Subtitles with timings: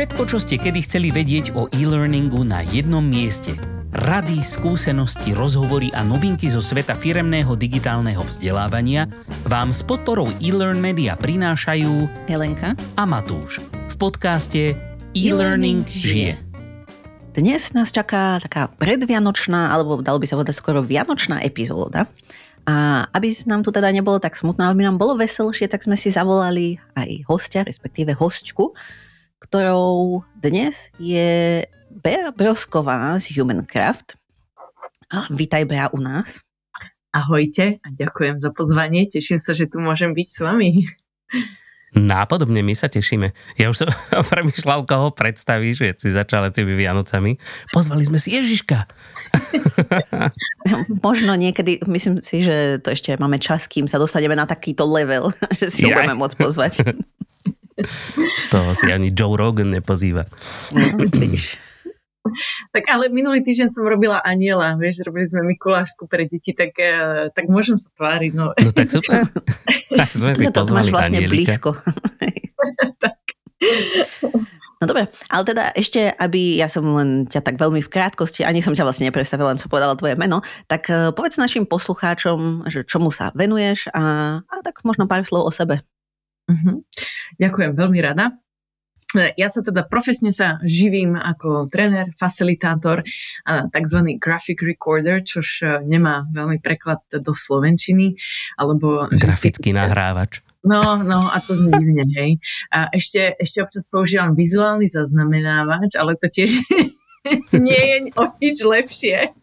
[0.00, 3.52] Všetko, čo ste kedy chceli vedieť o e-learningu na jednom mieste.
[3.92, 9.12] Rady, skúsenosti, rozhovory a novinky zo sveta firemného digitálneho vzdelávania
[9.44, 13.60] vám s podporou e-learn media prinášajú Helenka a Matúš
[13.92, 14.72] v podcaste
[15.12, 16.40] E-Learning žije.
[17.36, 22.08] Dnes nás čaká taká predvianočná, alebo dalo by sa povedať skoro vianočná epizóda.
[22.64, 26.08] A aby nám tu teda nebolo tak smutno, aby nám bolo veselšie, tak sme si
[26.08, 28.72] zavolali aj hostia, respektíve hostku,
[29.40, 34.20] ktorou dnes je Bea Brosková z Humancraft.
[35.32, 36.44] Vítaj Bea u nás.
[37.10, 39.08] Ahojte a ďakujem za pozvanie.
[39.08, 40.86] Teším sa, že tu môžem byť s vami.
[41.90, 43.34] Nápodobne my sa tešíme.
[43.58, 43.90] Ja už som
[44.30, 47.34] premyšľal, koho predstavíš, že si začala tými Vianocami.
[47.74, 48.86] Pozvali sme si Ježiška.
[51.06, 55.34] Možno niekedy, myslím si, že to ešte máme čas, kým sa dostaneme na takýto level,
[55.58, 56.72] že si ho budeme môcť pozvať.
[58.50, 60.26] To si ani Joe Rogan nepozýva.
[60.74, 60.84] No,
[62.70, 67.32] tak ale minulý týždeň som robila aniela, vieš, robili sme Mikulášsku pre deti, tak, eh,
[67.32, 68.32] tak môžem sa tváriť.
[68.36, 69.24] No, no tak super.
[69.98, 71.32] tak sme si no, to máš vlastne anielika.
[71.32, 71.70] blízko.
[73.04, 73.16] tak.
[74.80, 78.64] No dobre, ale teda ešte, aby ja som len ťa tak veľmi v krátkosti, ani
[78.64, 82.84] som ťa vlastne nepredstavila, len som povedala tvoje meno, tak eh, povedz našim poslucháčom, že
[82.84, 85.80] čomu sa venuješ a, a tak možno pár slov o sebe.
[86.50, 86.82] Uh-huh.
[87.38, 88.34] Ďakujem, veľmi rada.
[89.10, 93.02] Ja sa teda profesne sa živím ako tréner, facilitátor
[93.42, 93.98] a tzv.
[94.22, 98.14] graphic recorder, čož e, nemá veľmi preklad do slovenčiny.
[98.54, 100.46] Alebo, Grafický nahrávač.
[100.62, 102.38] No, no a to divne, hej.
[102.70, 106.62] A ešte, ešte občas používam vizuálny zaznamenávač, ale to tiež
[107.66, 109.34] nie je o nič lepšie.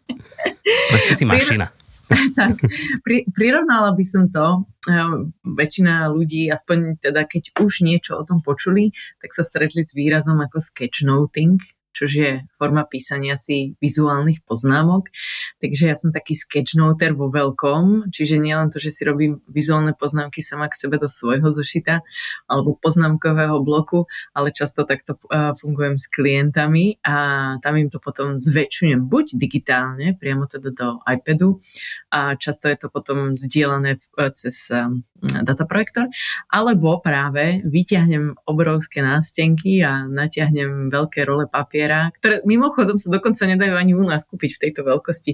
[0.88, 1.68] Proste si mašina.
[2.38, 2.56] tak,
[3.04, 8.40] pri, prirovnala by som to, uh, väčšina ľudí, aspoň teda keď už niečo o tom
[8.40, 11.60] počuli, tak sa stretli s výrazom ako sketchnoting,
[12.04, 15.10] čo je forma písania si vizuálnych poznámok.
[15.58, 20.44] Takže ja som taký sketchnoter vo veľkom, čiže nielen to, že si robím vizuálne poznámky
[20.44, 22.04] sama k sebe do svojho zošita
[22.46, 27.16] alebo poznámkového bloku, ale často takto uh, fungujem s klientami a
[27.58, 31.58] tam im to potom zväčšujem buď digitálne, priamo teda do iPadu
[32.12, 34.04] a často je to potom zdieľané v,
[34.36, 36.06] cez um, dataprojektor,
[36.52, 41.50] alebo práve vyťahnem obrovské nástenky a natiahnem veľké role
[41.88, 45.32] papiera, ktoré mimochodom sa dokonca nedajú ani u nás kúpiť v tejto veľkosti.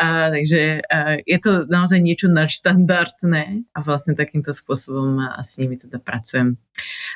[0.00, 5.76] A, takže a, je to naozaj niečo nadštandardné a vlastne takýmto spôsobom a s nimi
[5.76, 6.56] teda pracujem.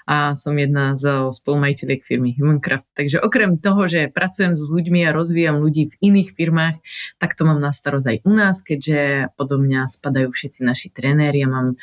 [0.04, 2.84] A som jedna zo spolumajiteľiek firmy Humancraft.
[2.92, 6.76] Takže okrem toho, že pracujem s ľuďmi a rozvíjam ľudí v iných firmách,
[7.16, 11.40] tak to mám na starosť aj u nás, keďže podobňa spadajú všetci naši trenéri.
[11.40, 11.80] Ja mám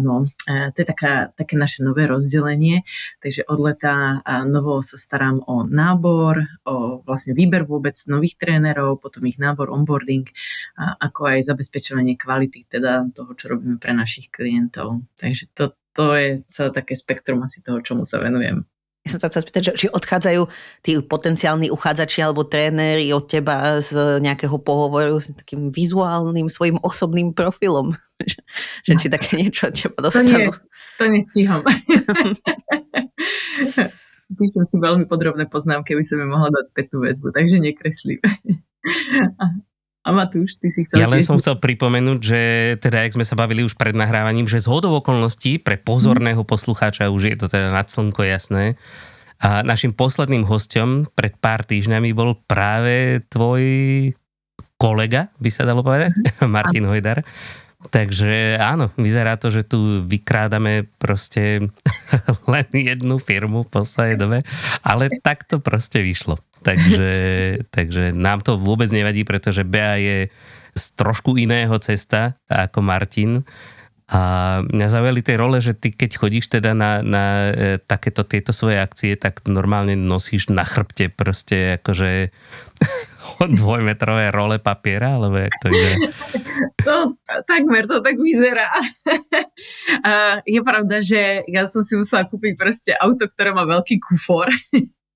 [0.00, 2.82] No, to je taká, také naše nové rozdelenie,
[3.24, 6.19] takže od leta novo sa starám o nábor,
[6.66, 10.28] o vlastne výber vôbec nových trénerov, potom ich nábor, onboarding,
[10.78, 15.00] ako aj zabezpečovanie kvality teda toho, čo robíme pre našich klientov.
[15.16, 18.64] Takže to, to je celé také spektrum asi toho, čomu sa venujem.
[19.00, 20.42] Ja som sa chcela spýtať, či odchádzajú
[20.84, 27.32] tí potenciálni uchádzači alebo tréneri od teba z nejakého pohovoru s takým vizuálnym svojim osobným
[27.32, 27.96] profilom.
[28.86, 30.28] že či také niečo od teba dostanú.
[30.28, 30.52] To, nie,
[31.00, 31.64] to nestíham.
[34.30, 38.22] Píšem si veľmi podrobné poznámky, aby som mi mohla dať spätnú väzbu, takže nekreslím.
[40.00, 41.04] A Matúš, ty si chcel...
[41.04, 42.40] Ja len som chcel pripomenúť, že
[42.80, 47.12] teda, jak sme sa bavili už pred nahrávaním, že z hodou okolností pre pozorného poslucháča
[47.12, 48.80] už je to teda nad slnko jasné.
[49.44, 53.64] A našim posledným hostom pred pár týždňami bol práve tvoj
[54.80, 56.16] kolega, by sa dalo povedať,
[56.48, 57.20] Martin Hojdar.
[57.88, 61.72] Takže áno, vyzerá to, že tu vykrádame proste
[62.52, 64.38] len jednu firmu v poslednej dobe,
[64.84, 66.36] ale tak to proste vyšlo.
[66.60, 67.10] Takže,
[67.74, 70.28] takže nám to vôbec nevadí, pretože Bea je
[70.76, 73.48] z trošku iného cesta ako Martin.
[74.10, 77.24] A mňa zaujali tie role, že ty keď chodíš teda na, na
[77.54, 82.34] e, takéto tieto svoje akcie, tak normálne nosíš na chrbte proste akože
[83.48, 85.90] dvojmetrové role papiera, alebo jak to je?
[86.84, 87.16] No,
[87.50, 88.68] takmer to tak vyzerá.
[90.54, 94.52] je pravda, že ja som si musela kúpiť proste auto, ktoré má veľký kufor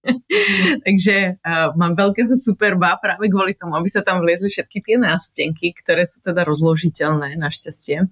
[0.87, 5.73] Takže uh, mám veľkého superba práve kvôli tomu, aby sa tam vliezli všetky tie nástenky,
[5.73, 8.09] ktoré sú teda rozložiteľné, našťastie.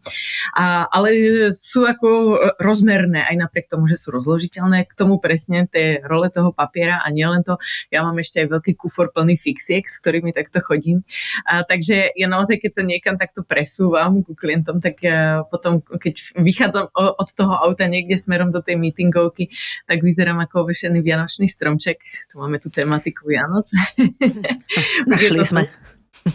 [0.57, 1.11] A, ale
[1.53, 4.89] sú ako rozmerné, aj napriek tomu, že sú rozložiteľné.
[4.89, 7.61] K tomu presne tie role toho papiera a nielen to,
[7.93, 11.05] ja mám ešte aj veľký kufor plný fixiek, s ktorými takto chodím.
[11.45, 16.35] A, takže ja naozaj, keď sa niekam takto presúvam ku klientom, tak uh, potom, keď
[16.41, 19.53] vychádzam od toho auta niekde smerom do tej meetingovky,
[19.85, 21.47] tak vyzerám ako ovešený vianočný
[21.83, 21.99] stromček.
[22.31, 23.67] Tu máme tú tematiku Vianoc.
[25.11, 25.67] Našli sme.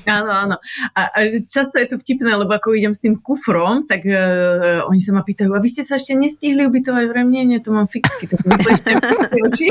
[0.08, 0.56] Áno, áno.
[0.96, 5.00] A, a často je to vtipné, lebo ako idem s tým kufrom, tak uh, oni
[5.00, 7.06] sa ma pýtajú, a vy ste sa ešte nestihli ubytovať?
[7.08, 8.36] v nie, nie, to mám fixky, to
[9.48, 9.68] oči.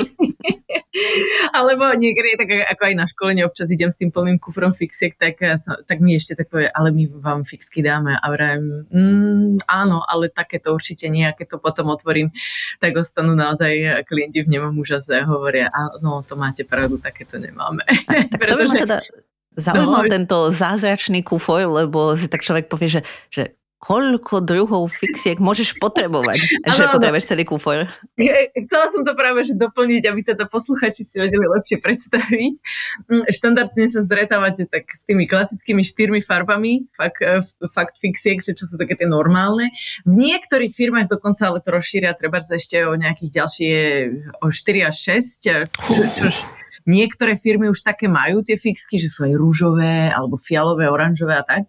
[1.59, 5.45] Alebo niekedy, tak ako aj na školenie občas idem s tým plným kufrom fixiek, tak,
[5.45, 8.17] eh, tak mi ešte tak povie, ale my vám fixky dáme.
[8.17, 11.29] A vrajem, mm, áno, ale takéto určite nie.
[11.29, 12.33] A keď to potom otvorím,
[12.81, 17.85] tak ostanú naozaj klienti v nemom úžase a hovoria, áno, to máte pravdu, takéto nemáme.
[17.85, 18.99] A, tak to by ma teda
[19.57, 23.43] zaujímal no, tento zázračný kufor, lebo si tak človek povie, že, že
[23.77, 27.87] koľko druhov fixiek môžeš potrebovať, ano, že potrebuješ celý kufor.
[28.67, 32.55] Chcela som to práve že doplniť, aby teda posluchači si vedeli lepšie predstaviť.
[33.07, 38.57] Mm, štandardne sa zretávate tak s tými klasickými štyrmi farbami, fakt, e, fakt fixiek, že
[38.57, 39.71] čo sú také tie normálne.
[40.03, 43.75] V niektorých firmách dokonca ale to rozšíria, treba ešte o nejakých ďalšie,
[44.41, 46.25] o 4 až 6, čo, čo,
[46.87, 51.45] Niektoré firmy už také majú tie fixky, že sú aj rúžové, alebo fialové, oranžové a
[51.45, 51.67] tak.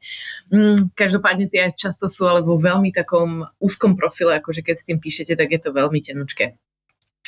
[0.53, 5.01] Mm, každopádne tie často sú ale vo veľmi takom úzkom profile, akože keď s tým
[5.01, 6.61] píšete, tak je to veľmi tenučké.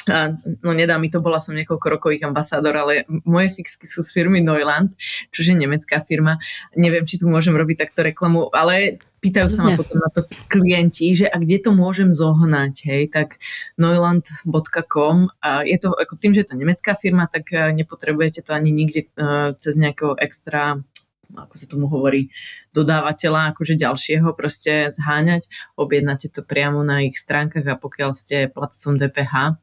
[0.09, 0.33] A,
[0.65, 4.09] no nedá mi to, bola som niekoľko rokov ich ambasádor, ale moje fixky sú z
[4.11, 4.93] firmy Neuland,
[5.29, 6.41] čo je nemecká firma.
[6.75, 11.11] Neviem, či tu môžem robiť takto reklamu, ale pýtajú sa ma potom na to klienti,
[11.13, 13.37] že a kde to môžem zohnať, hej, tak
[13.75, 18.55] neuland.com a je to, ako tým, že je to nemecká firma, tak eh, nepotrebujete to
[18.55, 20.81] ani nikde uh, cez nejakého extra
[21.29, 22.33] ako sa tomu hovorí,
[22.73, 25.49] dodávateľa akože ďalšieho proste zháňať.
[25.75, 29.57] Objednáte to priamo na ich stránkach a pokiaľ ste platcom DPH,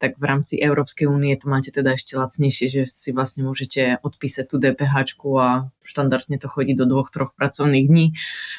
[0.00, 4.44] tak v rámci Európskej únie to máte teda ešte lacnejšie, že si vlastne môžete odpísať
[4.48, 8.06] tú DPH a štandardne to chodí do dvoch, troch pracovných dní.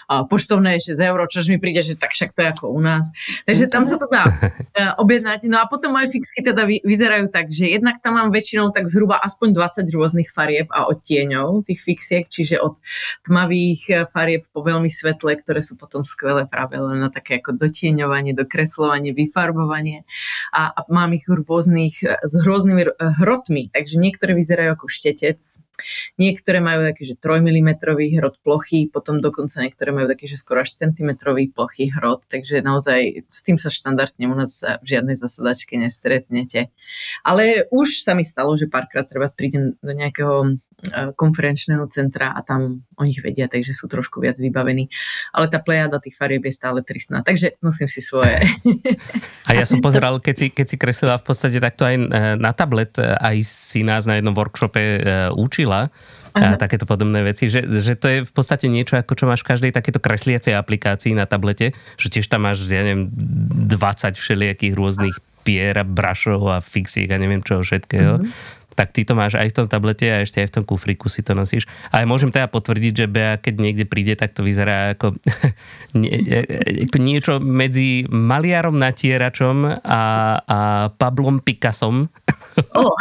[0.07, 2.79] A poštovné je 6 eur, čož mi príde, že tak však to je ako u
[2.79, 3.11] nás.
[3.43, 4.23] Takže tam sa to dá
[4.79, 5.51] e, objednať.
[5.51, 9.19] No a potom moje fixky teda vyzerajú tak, že jednak tam mám väčšinou tak zhruba
[9.19, 12.79] aspoň 20 rôznych farieb a odtieňov tých fixiek, čiže od
[13.27, 18.35] tmavých farieb po veľmi svetle, ktoré sú potom skvelé práve len na také ako dotieňovanie,
[18.35, 20.03] dokreslovanie, vyfarbovanie.
[20.51, 22.91] A, a mám ich rôznych, eh, s rôznymi eh,
[23.23, 25.39] hrotmi, takže niektoré vyzerajú ako štetec,
[26.19, 27.69] niektoré majú taký, že 3 mm
[28.19, 33.29] hrot plochy, potom dokonca niektoré majú taký, že skoro až centimetrový plochý hrot, takže naozaj
[33.31, 36.73] s tým sa štandardne u nás v žiadnej zasadačke nestretnete.
[37.23, 40.57] Ale už sa mi stalo, že párkrát treba prídem do nejakého
[41.17, 44.87] konferenčného centra a tam o nich vedia, takže sú trošku viac vybavení.
[45.33, 48.45] Ale tá plejada tých farieb je stále tristná, takže nosím si svoje.
[49.49, 51.95] A ja som pozeral, keď si, keď si kreslila v podstate takto aj
[52.37, 54.99] na tablet, aj si nás na jednom workshope e,
[55.33, 55.89] učila,
[56.37, 59.57] a takéto podobné veci, že, že to je v podstate niečo, ako čo máš v
[59.57, 65.17] každej takéto kresliacej aplikácii na tablete, že tiež tam máš, ja neviem, 20 všelijakých rôznych
[65.41, 68.21] pier a brašov a fixiek a neviem čoho všetkého.
[68.21, 71.09] Mm-hmm tak ty to máš aj v tom tablete a ešte aj v tom kufriku
[71.09, 71.65] si to nosíš.
[71.89, 75.17] Ale môžem teda potvrdiť, že Bea, keď niekde príde, tak to vyzerá ako,
[75.99, 76.13] nie,
[76.85, 80.01] ako niečo medzi maliarom natieračom a,
[80.45, 80.59] a
[80.93, 82.05] Pablom Picassom.
[82.77, 82.93] Oh.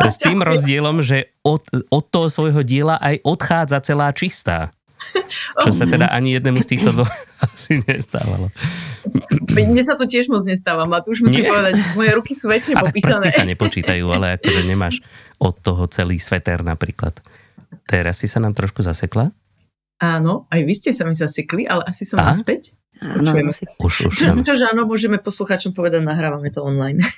[0.08, 1.60] S tým rozdielom, že od,
[1.92, 4.72] od toho svojho diela aj odchádza celá čistá.
[5.64, 7.10] Čo sa teda ani jednému z týchto dvoch
[7.46, 8.48] asi nestávalo.
[9.52, 11.50] Mne sa to tiež moc nestáva, ma už musím Nie.
[11.50, 13.30] povedať, moje ruky sú väčšie A popísané.
[13.30, 15.04] sa nepočítajú, ale akože nemáš
[15.38, 17.20] od toho celý sveter napríklad.
[17.84, 19.30] Teraz si sa nám trošku zasekla?
[20.00, 22.34] Áno, aj vy ste sa mi zasekli, ale asi som Aha.
[22.34, 22.74] naspäť.
[23.02, 23.34] Áno,
[23.82, 27.02] už, už, čo, čo, áno, môžeme poslucháčom povedať, nahrávame to online.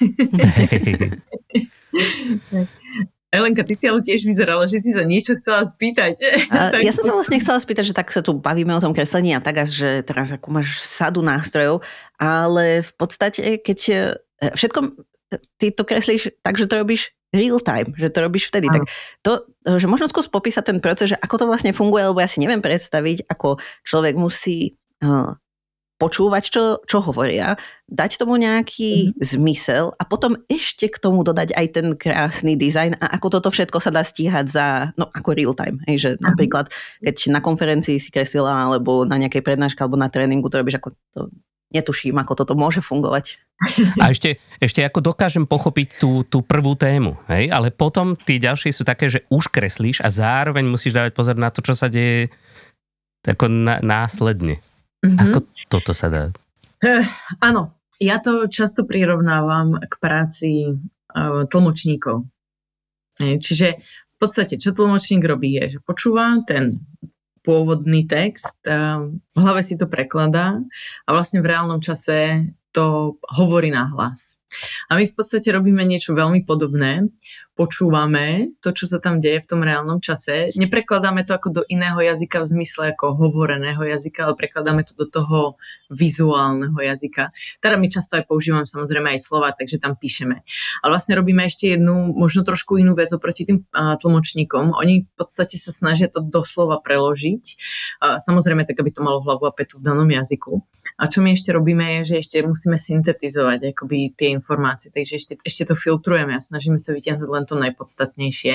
[3.37, 6.15] Elenka, ty si ale tiež vyzerala, že si sa niečo chcela spýtať.
[6.49, 9.37] A, ja som sa vlastne chcela spýtať, že tak sa tu bavíme o tom kreslení
[9.37, 11.85] a tak, že teraz ako máš sadu nástrojov,
[12.17, 13.97] ale v podstate, keď e,
[14.57, 14.79] všetko
[15.59, 18.71] ty to kreslíš tak, že to robíš real time, že to robíš vtedy.
[18.71, 18.87] Tak
[19.21, 22.39] to, že možno skús popísať ten proces, že ako to vlastne funguje, lebo ja si
[22.39, 25.35] neviem predstaviť, ako človek musí uh,
[25.97, 27.57] počúvať, čo, čo hovoria,
[27.89, 29.23] dať tomu nejaký mm-hmm.
[29.25, 33.81] zmysel a potom ešte k tomu dodať aj ten krásny dizajn a ako toto všetko
[33.81, 34.67] sa dá stíhať za,
[35.01, 35.81] no ako real time.
[35.89, 36.69] Hej, že napríklad,
[37.01, 40.89] keď na konferencii si kreslila alebo na nejakej prednáške alebo na tréningu to robíš ako
[41.17, 41.21] to
[41.73, 43.41] netuším, ako toto môže fungovať.
[44.05, 47.49] A ešte, ešte ako dokážem pochopiť tú, tú prvú tému, hej?
[47.49, 51.49] ale potom tí ďalšie sú také, že už kreslíš a zároveň musíš dávať pozor na
[51.49, 52.29] to, čo sa deje
[53.25, 54.61] ako na, následne.
[55.05, 55.21] Mm-hmm.
[55.21, 55.39] Ako
[55.69, 56.23] toto sa dá?
[56.81, 57.05] Uh,
[57.43, 62.25] áno, ja to často prirovnávam k práci uh, tlmočníkov.
[63.17, 66.69] Čiže v podstate, čo tlmočník robí, je, že počúva ten
[67.41, 70.61] pôvodný text, v hlave si to prekladá
[71.07, 72.45] a vlastne v reálnom čase
[72.77, 74.37] to hovorí na hlas.
[74.89, 77.11] A my v podstate robíme niečo veľmi podobné.
[77.57, 80.53] Počúvame to, čo sa tam deje v tom reálnom čase.
[80.61, 85.09] Neprekladáme to ako do iného jazyka v zmysle ako hovoreného jazyka, ale prekladáme to do
[85.09, 85.57] toho
[85.89, 87.33] vizuálneho jazyka.
[87.65, 90.45] Teda my často aj používame samozrejme aj slova, takže tam píšeme.
[90.85, 94.77] Ale vlastne robíme ešte jednu, možno trošku inú vec oproti tým tlmočníkom.
[94.77, 97.45] Oni v podstate sa snažia to doslova preložiť.
[98.05, 100.61] Samozrejme tak, aby to malo hlavu a petu v danom jazyku.
[101.01, 105.35] A čo my ešte robíme je, že ešte musíme syntetizovať akoby tie informácie, takže ešte,
[105.41, 108.55] ešte to filtrujeme a snažíme sa vyťahnuť len to najpodstatnejšie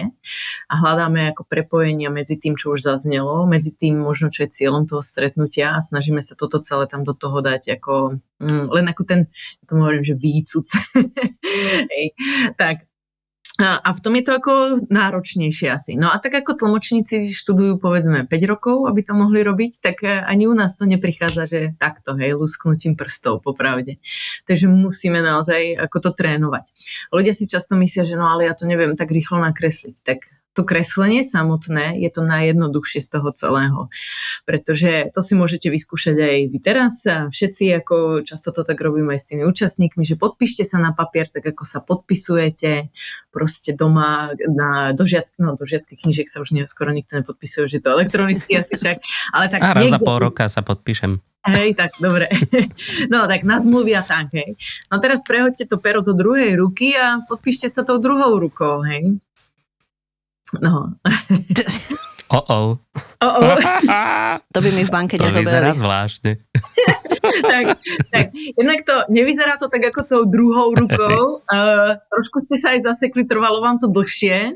[0.70, 4.86] a hľadáme ako prepojenia medzi tým, čo už zaznelo, medzi tým možno, čo je cieľom
[4.86, 9.02] toho stretnutia a snažíme sa toto celé tam do toho dať ako, mm, len ako
[9.10, 10.70] ten, ja tomu hovorím, že výcuc.
[11.92, 12.06] Hej.
[12.56, 12.91] Tak,
[13.60, 14.54] a v tom je to ako
[14.88, 16.00] náročnejšie asi.
[16.00, 20.24] No a tak ako tlmočníci študujú povedzme 5 rokov, aby to mohli robiť, tak e,
[20.24, 24.00] ani u nás to neprichádza, že takto, hej, lusknutím prstov, popravde.
[24.48, 26.66] Takže musíme naozaj ako to trénovať.
[27.12, 30.00] Ľudia si často myslia, že no ale ja to neviem tak rýchlo nakresliť.
[30.00, 33.80] Tak to kreslenie samotné je to najjednoduchšie z toho celého.
[34.44, 39.16] Pretože to si môžete vyskúšať aj vy teraz a všetci, ako často to tak robíme
[39.16, 42.92] aj s tými účastníkmi, že podpíšte sa na papier, tak ako sa podpisujete
[43.32, 47.80] proste doma na, do, žiack, no, do žiackých knižiek sa už skoro nikto nepodpisuje, že
[47.80, 49.00] to elektronicky asi však.
[49.32, 49.98] Ale tak a raz niekde...
[49.98, 51.24] za pol roka sa podpíšem.
[51.42, 52.30] Hej, tak dobre.
[53.12, 54.54] No tak na zmluvy a tak, hej.
[54.94, 59.18] No teraz prehoďte to pero do druhej ruky a podpíšte sa tou druhou rukou, hej.
[60.60, 60.92] No.
[62.32, 62.80] Oh-oh.
[63.20, 63.56] Oh-oh.
[64.56, 65.44] to by mi v banke to nezoberali.
[65.44, 66.32] To vyzerá zvláštne.
[67.52, 67.64] tak,
[68.08, 71.44] tak, jednak to, nevyzerá to tak ako tou druhou rukou.
[71.44, 74.56] Uh, trošku ste sa aj zasekli, trvalo vám to dlhšie.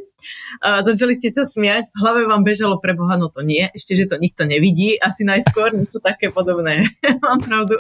[0.64, 4.00] Uh, začali ste sa smiať, v hlave vám bežalo pre Boha, no to nie, ešte,
[4.00, 6.88] že to nikto nevidí, asi najskôr niečo také podobné.
[7.28, 7.75] Mám pravdu.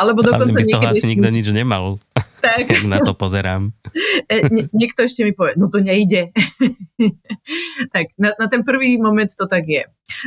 [0.00, 0.70] Alebo dokonca niekedy...
[0.70, 1.98] z toho asi nikto nič nemal.
[2.40, 2.64] Tak.
[2.92, 3.76] na to pozerám.
[4.26, 6.32] E, nie, niekto ešte mi povie, no to nejde.
[7.94, 9.84] tak na, na ten prvý moment to tak je.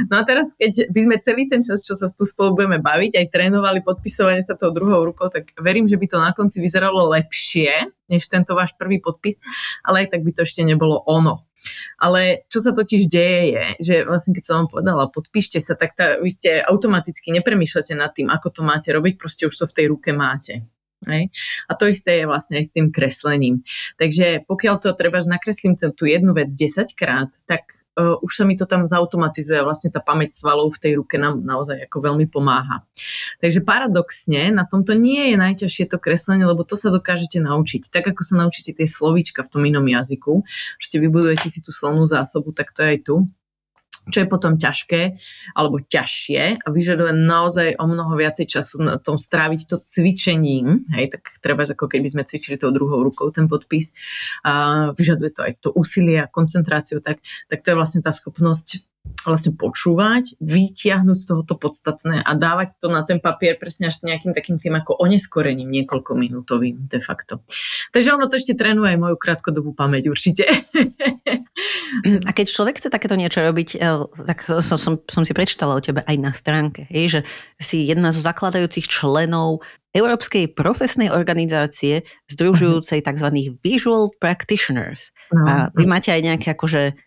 [0.07, 3.19] No a teraz, keď by sme celý ten čas, čo sa tu spolu budeme baviť,
[3.19, 7.09] aj trénovali podpisovanie sa tou druhou rukou, tak verím, že by to na konci vyzeralo
[7.12, 9.35] lepšie, než tento váš prvý podpis,
[9.83, 11.43] ale aj tak by to ešte nebolo ono.
[12.00, 15.96] Ale čo sa totiž deje je, že vlastne keď som vám povedala, podpíšte sa, tak
[15.96, 19.75] tá, vy ste automaticky nepremýšľate nad tým, ako to máte robiť, proste už to v
[19.75, 20.65] tej ruke máte.
[21.07, 21.29] Hej?
[21.67, 23.62] A to isté je vlastne aj s tým kreslením.
[24.00, 28.57] Takže pokiaľ to treba nakreslím tú jednu vec 10 krát, tak uh, už sa mi
[28.57, 32.25] to tam zautomatizuje a vlastne tá pamäť svalov v tej ruke nám naozaj ako veľmi
[32.29, 32.86] pomáha.
[33.39, 37.89] Takže paradoxne na tomto nie je najťažšie to kreslenie, lebo to sa dokážete naučiť.
[37.93, 40.41] Tak ako sa naučíte tie slovíčka v tom inom jazyku,
[40.81, 43.15] že vybudujete si tú slovnú zásobu, tak to je aj tu
[44.12, 45.15] čo je potom ťažké
[45.55, 51.13] alebo ťažšie a vyžaduje naozaj o mnoho viacej času na tom stráviť to cvičením, hej,
[51.13, 53.95] tak treba ako keby sme cvičili tou druhou rukou ten podpis,
[54.43, 58.83] a vyžaduje to aj to úsilie a koncentráciu, tak, tak to je vlastne tá schopnosť
[59.24, 64.00] vlastne počúvať, vytiahnuť z toho to podstatné a dávať to na ten papier presne až
[64.00, 67.43] s nejakým takým tým ako oneskorením niekoľko minútovým de facto.
[67.91, 70.48] Takže ono to ešte trénuje aj moju krátkodobú pamäť určite.
[72.25, 75.83] A keď človek chce takéto niečo robiť, eh, tak som, som, som si prečítala o
[75.83, 77.19] tebe aj na stránke, hej, že
[77.62, 79.62] si jedna zo zakladajúcich členov
[79.93, 83.29] Európskej profesnej organizácie združujúcej tzv.
[83.62, 85.13] visual practitioners.
[85.45, 86.97] A vy máte aj nejaké akože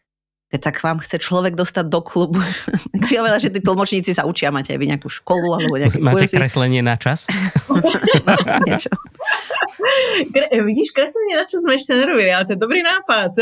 [0.47, 2.39] keď sa k vám chce človek dostať do klubu,
[2.95, 5.99] tak si hovorila, že tí tlmočníci sa učia, máte aj vy nejakú školu alebo nejaké
[5.99, 6.39] Máte kurzy.
[6.39, 7.27] kreslenie na čas?
[8.67, 8.95] Niečo.
[10.33, 13.33] Kre, vidíš, kreslenie na čas sme ešte nerobili, ale to je dobrý nápad.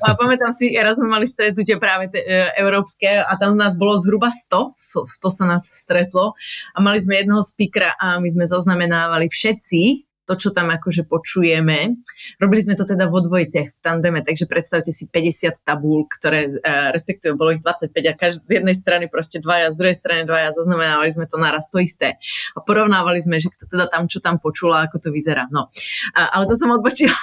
[0.00, 4.00] A pamätám si, raz sme mali stretnutie práve te, e, európske a tam nás bolo
[4.00, 6.32] zhruba 100, 100 sa nás stretlo
[6.72, 12.00] a mali sme jedného speakera a my sme zaznamenávali všetci to, čo tam akože počujeme.
[12.40, 16.90] Robili sme to teda vo dvojiciach v tandeme, takže predstavte si 50 tabúl, ktoré, uh,
[16.90, 20.56] respektíve bolo ich 25 a každý z jednej strany proste dvaja, z druhej strany dvaja,
[20.56, 22.16] zaznamenávali sme to naraz to isté.
[22.56, 25.48] A porovnávali sme, že kto teda tam, čo tam počula, ako to vyzerá.
[25.52, 25.68] No.
[26.16, 27.14] Ale to som odbočila.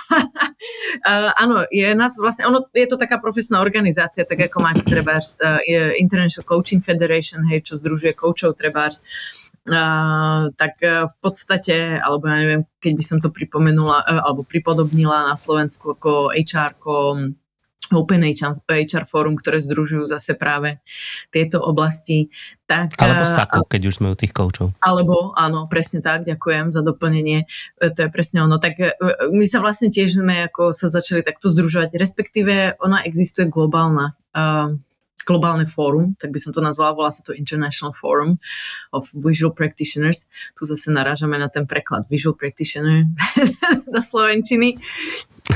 [1.42, 5.58] áno, je nás vlastne, ono, je to taká profesná organizácia, tak ako máte trebárs uh,
[5.98, 9.02] International Coaching Federation, hej, čo združuje coachov trebárs
[10.58, 15.30] tak uh, v podstate, alebo ja neviem, keď by som to pripomenula, uh, alebo pripodobnila
[15.30, 16.82] na Slovensku ako HR,
[17.92, 20.80] Open HR, HR Forum, ktoré združujú zase práve
[21.30, 22.32] tieto oblasti.
[22.64, 24.72] Tak, alebo SAKO, keď už sme u tých koučov.
[24.80, 27.46] Alebo, áno, presne tak, ďakujem za doplnenie.
[27.84, 28.64] To je presne ono.
[28.64, 28.80] Tak
[29.30, 34.16] my sa vlastne tiež sme ako sa začali takto združovať, respektíve ona existuje globálna
[35.26, 38.38] globálne fórum, tak by som to nazvala, volá sa to International Forum
[38.94, 40.28] of Visual Practitioners.
[40.58, 43.06] Tu zase narážame na ten preklad Visual Practitioner
[43.94, 44.78] do Slovenčiny.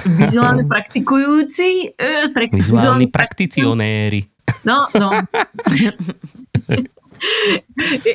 [0.06, 1.94] Vizuálne praktikujúci.
[1.98, 4.26] Uh, Vizuálni prakticionéri.
[4.66, 5.10] No, no.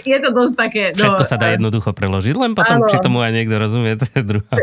[0.05, 0.83] je to dosť také...
[0.97, 2.89] No, Všetko sa dá jednoducho preložiť, len potom, áno.
[2.89, 4.55] či tomu aj niekto rozumie, to je druhá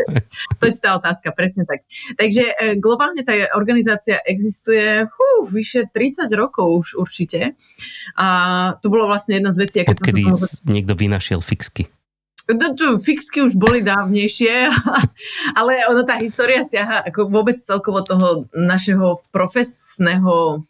[0.60, 1.86] To je tá otázka, presne tak.
[2.18, 7.58] Takže e, globálne tá organizácia existuje fú, vyše 30 rokov už určite.
[8.18, 8.28] A
[8.82, 10.74] to bolo vlastne jedna z vecí, keď Odkedy som sa tomu...
[10.74, 11.90] niekto vynašiel fixky.
[12.48, 14.72] No, fixky už boli dávnejšie,
[15.60, 20.64] ale ono tá história siaha ako vôbec celkovo toho našeho profesného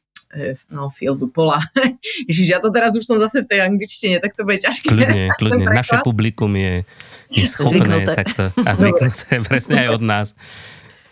[0.70, 1.64] no, fieldu pola.
[2.30, 4.92] Ježiš, ja to teraz už som zase v tej angličtine, tak to bude ťažké.
[4.92, 5.66] Kľudne, kľudne.
[5.72, 6.84] Naše publikum je,
[7.32, 8.12] je schopné zvyknuté.
[8.14, 10.28] takto a zvyknuté presne aj od nás.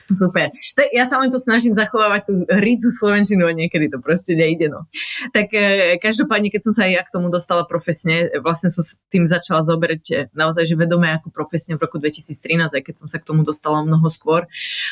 [0.05, 0.53] Super.
[0.77, 4.69] Tak ja sa len to snažím zachovávať tú rícu slovenčinu a niekedy to proste nejde.
[4.69, 4.85] No.
[5.33, 9.01] Tak e, každopádne, keď som sa aj ja k tomu dostala profesne, vlastne som s
[9.09, 13.09] tým začala zoberať e, naozaj, že vedome ako profesne v roku 2013, aj keď som
[13.09, 14.45] sa k tomu dostala mnoho skôr,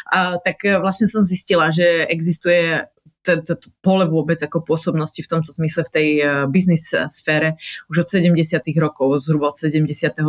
[0.10, 2.90] a, tak e, vlastne som zistila, že existuje
[3.82, 7.56] pole vôbec ako pôsobnosti v tomto zmysle v tej uh, biznis sfére
[7.88, 8.60] už od 70.
[8.78, 10.20] rokov, zhruba od 72.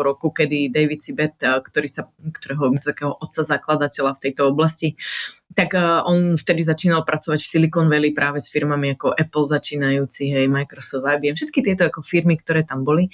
[0.00, 4.94] roku, kedy David Sibet, uh, ktorý sa, ktorého takého otca zakladateľa v tejto oblasti,
[5.54, 10.50] tak on vtedy začínal pracovať v Silicon Valley práve s firmami ako Apple začínajúci, hej,
[10.50, 13.06] Microsoft, IBM, všetky tieto ako firmy, ktoré tam boli.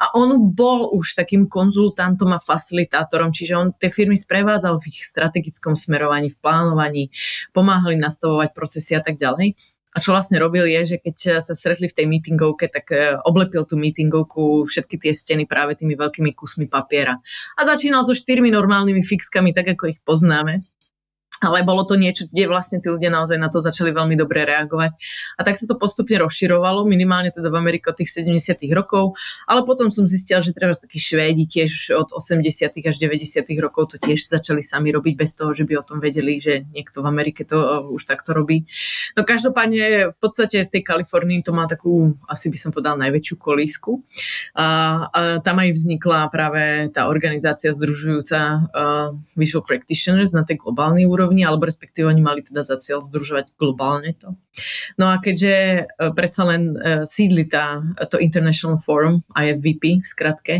[0.00, 5.04] A on bol už takým konzultantom a facilitátorom, čiže on tie firmy sprevádzal v ich
[5.04, 7.04] strategickom smerovaní, v plánovaní,
[7.52, 9.54] pomáhali nastavovať proces procesy a tak ďalej.
[9.92, 13.68] A čo vlastne robil je, že keď sa stretli v tej meetingovke, tak e, oblepil
[13.68, 17.20] tú meetingovku všetky tie steny práve tými veľkými kusmi papiera.
[17.20, 20.64] A začínal so štyrmi normálnymi fixkami, tak ako ich poznáme
[21.42, 24.94] ale bolo to niečo, kde vlastne tí ľudia naozaj na to začali veľmi dobre reagovať.
[25.36, 29.18] A tak sa to postupne rozširovalo, minimálne teda v Amerike od tých 70 rokov,
[29.50, 33.96] ale potom som zistila, že treba takí Švédi tiež od 80 až 90 rokov to
[33.98, 37.42] tiež začali sami robiť bez toho, že by o tom vedeli, že niekto v Amerike
[37.42, 38.64] to uh, už takto robí.
[39.18, 43.34] No každopádne v podstate v tej Kalifornii to má takú, asi by som povedala, najväčšiu
[43.40, 44.04] kolísku.
[44.54, 44.66] A,
[45.08, 51.31] a tam aj vznikla práve tá organizácia združujúca uh, Visual Practitioners na tej globálnej úrovni
[51.32, 54.36] úrovni, alebo respektíve oni mali teda za cieľ združovať globálne to.
[55.00, 57.80] No a keďže e, predsa len e, sídli tá,
[58.12, 60.54] to International Forum, IFVP v skratke,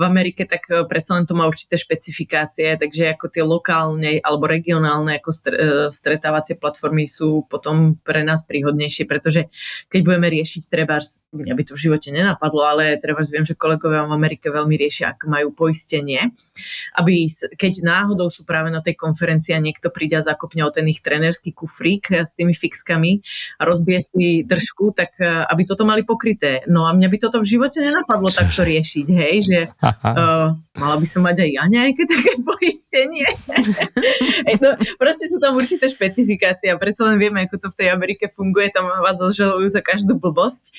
[0.00, 4.48] v Amerike, tak e, predsa len to má určité špecifikácie, takže ako tie lokálne alebo
[4.48, 5.30] regionálne ako
[5.92, 9.52] stretávacie platformy sú potom pre nás príhodnejšie, pretože
[9.92, 11.04] keď budeme riešiť treba,
[11.36, 15.12] mňa by to v živote nenapadlo, ale treba viem, že kolegovia v Amerike veľmi riešia,
[15.12, 16.32] ako majú poistenie,
[16.96, 17.28] aby
[17.60, 21.02] keď náhodou sú práve na tej konferencii a niekto príde a zakopne o ten ich
[21.02, 23.20] trenerský kufrík s tými fixkami
[23.58, 26.64] a rozbije si držku, tak e, aby toto mali pokryté.
[26.70, 31.06] No a mňa by toto v živote nenapadlo takto riešiť, hej, že uh, mala by
[31.06, 33.28] som mať aj ja nejaké také poistenie.
[34.62, 38.26] no, proste sú tam určité špecifikácie a predsa len vieme, ako to v tej Amerike
[38.30, 40.74] funguje, tam vás zažalujú za každú blbosť.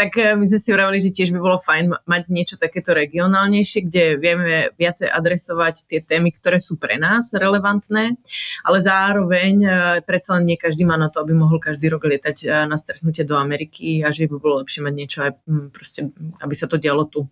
[0.00, 3.84] Tak e, my sme si vravili, že tiež by bolo fajn mať niečo takéto regionálnejšie,
[3.84, 8.16] kde vieme viacej adresovať tie témy, ktoré sú pre nás relevantné,
[8.64, 9.70] ale zároveň e,
[10.08, 13.28] predsa len nie každý má na to, aby mohol každý rok lietať e, na stretnutie
[13.28, 15.32] do Ameriky a že by bolo lepšie mať niečo aj
[15.68, 16.08] proste,
[16.40, 17.28] aby sa to dialo tu.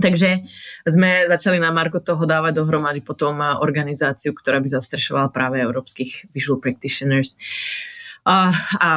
[0.00, 0.44] Takže
[0.88, 6.60] sme začali na Marko toho dávať dohromady potom organizáciu, ktorá by zastrešovala práve európskych visual
[6.60, 7.36] practitioners.
[7.36, 8.90] Uh, a, a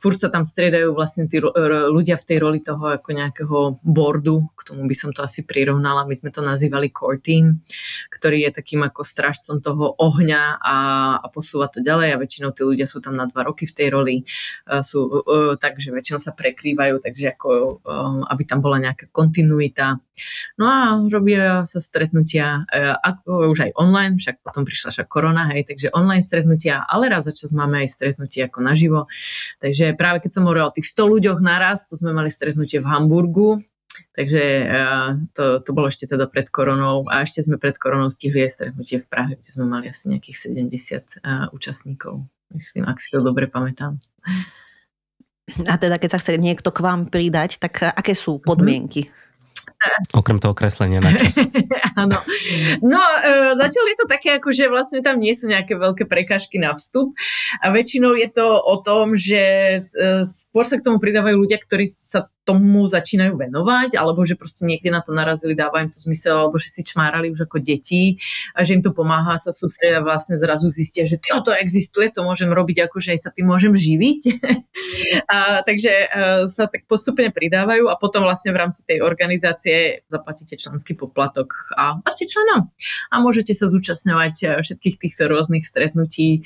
[0.00, 4.60] furt sa tam striedajú vlastne tí ľudia v tej roli toho ako nejakého boardu, k
[4.68, 7.64] tomu by som to asi prirovnala, my sme to nazývali core team,
[8.12, 10.76] ktorý je takým ako strážcom toho ohňa a,
[11.24, 13.88] a posúva to ďalej a väčšinou tí ľudia sú tam na dva roky v tej
[13.88, 14.16] roli,
[14.84, 17.48] sú uh, takže väčšinou sa prekrývajú, takže ako,
[17.80, 19.96] uh, aby tam bola nejaká kontinuita.
[20.60, 22.68] No a robia sa stretnutia
[23.00, 27.24] ako už aj online, však potom prišla však korona, hej, takže online stretnutia, ale raz
[27.24, 29.06] za čas máme aj stretnutia ako naživo.
[29.62, 32.90] Takže práve keď som hovorila o tých 100 ľuďoch naraz, to sme mali stretnutie v
[32.90, 33.62] Hamburgu,
[34.10, 38.42] Takže uh, to, to bolo ešte teda pred koronou a ešte sme pred koronou stihli
[38.46, 42.22] aj stretnutie v Prahe, kde sme mali asi nejakých 70 uh, eh, účastníkov.
[42.50, 44.02] Myslím, ak si to dobre pamätám.
[45.66, 48.42] A teda keď sa chce niekto k vám pridať, tak aké sú mhm.
[48.46, 49.10] podmienky?
[50.12, 51.40] Okrem toho kreslenia na čas.
[52.02, 52.20] Áno.
[52.84, 56.60] No, e, zatiaľ je to také, ako že vlastne tam nie sú nejaké veľké prekážky
[56.60, 57.16] na vstup
[57.64, 61.88] a väčšinou je to o tom, že e, skôr sa k tomu pridávajú ľudia, ktorí
[61.88, 66.46] sa tomu začínajú venovať, alebo že proste niekde na to narazili, dáva im to zmysel,
[66.50, 68.18] alebo že si čmárali už ako deti
[68.58, 72.26] a že im to pomáha sa sústrediť a vlastne zrazu zistia, že to existuje, to
[72.26, 74.20] môžem robiť, akože aj sa tým môžem živiť.
[75.34, 80.02] a, takže a, e, sa tak postupne pridávajú a potom vlastne v rámci tej organizácie
[80.10, 82.74] zaplatíte členský poplatok a ste členom.
[83.08, 86.42] A môžete sa zúčastňovať e, všetkých týchto rôznych stretnutí,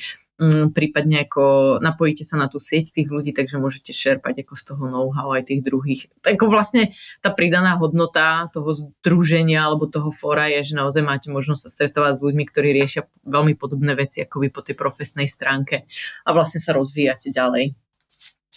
[0.74, 4.84] prípadne ako napojíte sa na tú sieť tých ľudí, takže môžete šerpať ako z toho
[4.90, 6.10] know-how aj tých druhých.
[6.26, 6.90] Ako vlastne
[7.22, 12.12] tá pridaná hodnota toho združenia alebo toho fóra je, že naozaj máte možnosť sa stretovať
[12.18, 15.86] s ľuďmi, ktorí riešia veľmi podobné veci ako vy po tej profesnej stránke
[16.26, 17.83] a vlastne sa rozvíjate ďalej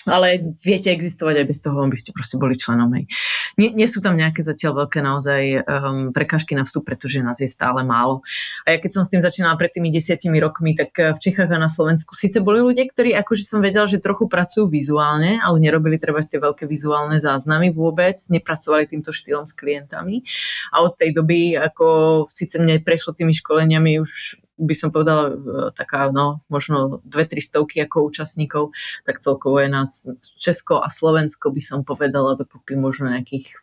[0.05, 2.93] ale viete existovať aj bez toho, aby ste proste boli členom.
[2.93, 3.09] Hej.
[3.57, 7.49] Nie, nie sú tam nejaké zatiaľ veľké naozaj um, prekažky na vstup, pretože nás je
[7.49, 8.21] stále málo.
[8.69, 11.49] A ja keď som s tým začínala pred tými desiatimi rokmi, tak eh, v Čechách
[11.49, 15.57] a na Slovensku síce boli ľudia, ktorí akože som vedela, že trochu pracujú vizuálne, ale
[15.57, 20.27] nerobili treba tie veľké vizuálne záznamy vôbec, nepracovali týmto štýlom s klientami.
[20.75, 25.35] A od tej doby, ako síce mne prešlo tými školeniami už by som povedala, e,
[25.73, 28.73] taká, no, možno dve, tri stovky ako účastníkov,
[29.05, 33.61] tak celkovo je nás Česko a Slovensko by som povedala dokopy možno nejakých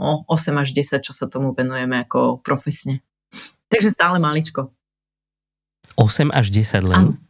[0.00, 3.04] no, 8 až 10, čo sa tomu venujeme ako profesne.
[3.68, 4.72] Takže stále maličko.
[5.96, 6.96] 8 až 10 len?
[6.96, 7.23] Ano.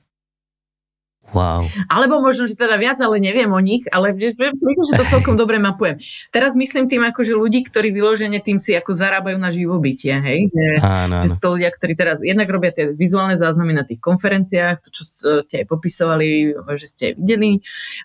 [1.35, 1.67] Wow.
[1.91, 4.55] Alebo možno, že teda viac, ale neviem o nich, ale myslím,
[4.87, 5.99] že to celkom dobre mapujem.
[6.31, 10.47] Teraz myslím tým ako, že ľudí, ktorí vyložene tým si ako zarábajú na živobytie, hej?
[10.49, 11.23] Že, áno, áno.
[11.27, 14.89] že sú to ľudia, ktorí teraz jednak robia tie vizuálne záznamy na tých konferenciách, to,
[14.95, 15.03] čo
[15.43, 17.53] ste aj popisovali, že ste aj videli,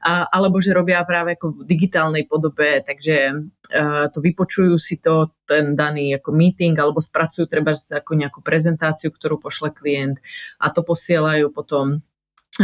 [0.02, 5.30] a, alebo že robia práve ako v digitálnej podobe, takže uh, to vypočujú si to,
[5.46, 10.22] ten daný ako meeting, alebo spracujú treba ako nejakú prezentáciu, ktorú pošle klient
[10.62, 12.02] a to posielajú potom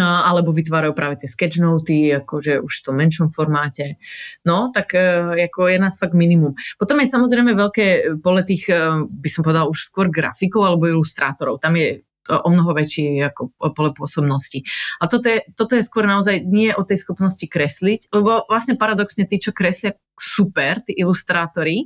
[0.02, 3.96] alebo vytvárajú práve tie sketchnoty, akože už v tom menšom formáte.
[4.44, 6.58] No, tak e, ako je nás fakt minimum.
[6.76, 11.64] Potom je samozrejme veľké pole tých, e, by som povedala, už skôr grafikov alebo ilustrátorov.
[11.64, 14.66] Tam je o mnoho väčší ako pole pôsobnosti.
[14.98, 19.30] A toto je, toto je skôr naozaj nie o tej schopnosti kresliť, lebo vlastne paradoxne
[19.30, 21.86] tí, čo kreslia super, tí ilustrátori,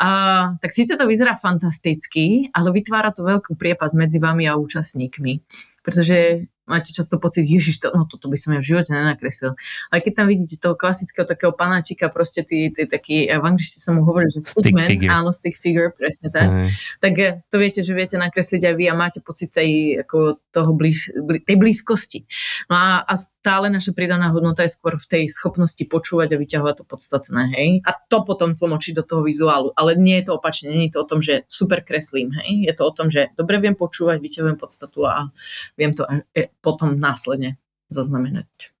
[0.00, 5.44] uh, tak síce to vyzerá fantasticky, ale vytvára to veľkú priepas medzi vami a účastníkmi.
[5.84, 9.58] Pretože máte často pocit, ježiš, to, no toto by som ja v živote nenakreslil.
[9.90, 13.90] Ale keď tam vidíte toho klasického takého panáčika, proste tí, tí taký, v angličtine sa
[13.92, 16.68] mu hovorí, že stick stickman, áno, stick figure, presne tak, Aj.
[17.00, 20.70] tak eh, to viete, že viete nakresliť aj vy a máte pocit tej, ako toho
[20.76, 22.28] blíž, blí, tej blízkosti.
[22.68, 26.74] No a, a stále naša pridaná hodnota je skôr v tej schopnosti počúvať a vyťahovať
[26.80, 27.70] to podstatné, hej.
[27.88, 29.72] A to potom tlmočiť do toho vizuálu.
[29.74, 32.68] Ale nie je to opačne, nie je to o tom, že super kreslím, hej.
[32.68, 35.30] Je to o tom, že dobre viem počúvať, vyťahujem podstatu a
[35.78, 36.04] viem to
[36.34, 37.56] e, potom následne
[37.88, 38.74] zaznamenať.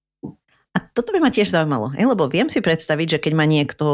[0.76, 3.86] A toto by ma tiež zaujímalo, lebo viem si predstaviť, že keď má niekto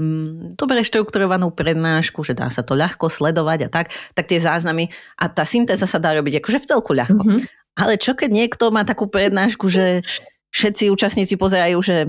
[0.00, 4.88] mm, dobre štrukturovanú prednášku, že dá sa to ľahko sledovať a tak, tak tie záznamy
[5.18, 7.22] a tá syntéza sa dá robiť akože v celku ľahko.
[7.22, 7.40] Mm-hmm.
[7.74, 10.06] Ale čo keď niekto má takú prednášku, že
[10.54, 12.06] všetci účastníci pozerajú, že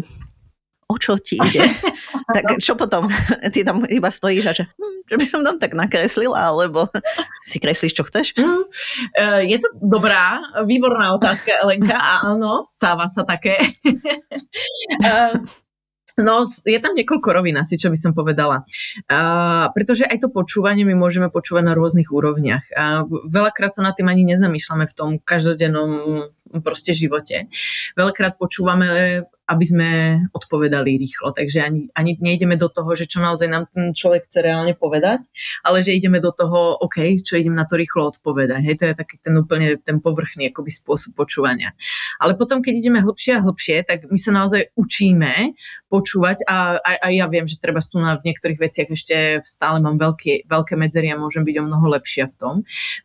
[0.86, 1.65] o čo ti ide?
[2.36, 3.10] tak čo potom?
[3.49, 4.63] Ty tam iba stojíš a že...
[4.78, 6.89] Hm, že by som tam tak nakreslila, alebo
[7.49, 8.33] si kreslíš, čo chceš?
[8.37, 8.65] Mm,
[9.45, 13.57] je to dobrá, výborná otázka, Elenka, a áno, stáva sa také.
[14.95, 15.35] Eh,
[16.23, 18.63] no, je tam niekoľko rovín asi, čo by som povedala.
[19.11, 22.63] Uh, pretože aj to počúvanie my môžeme počúvať na rôznych úrovniach.
[22.71, 26.23] Uh, veľakrát sa nad tým ani nezamýšľame v tom každodennom
[26.63, 27.51] proste živote.
[27.99, 29.89] Veľakrát počúvame aby sme
[30.34, 31.29] odpovedali rýchlo.
[31.29, 35.25] Takže ani, ani nejdeme do toho, že čo naozaj nám ten človek chce reálne povedať,
[35.62, 38.62] ale že ideme do toho, OK, čo idem na to rýchlo odpovedať.
[38.65, 41.77] Hej, to je taký ten úplne ten povrchný akoby spôsob počúvania.
[42.17, 45.53] Ale potom, keď ideme hlbšie a hlbšie, tak my sa naozaj učíme
[45.89, 50.01] počúvať a, a, a ja viem, že treba tu v niektorých veciach ešte stále mám
[50.01, 52.55] veľké, veľké medzery a môžem byť o mnoho lepšia v tom.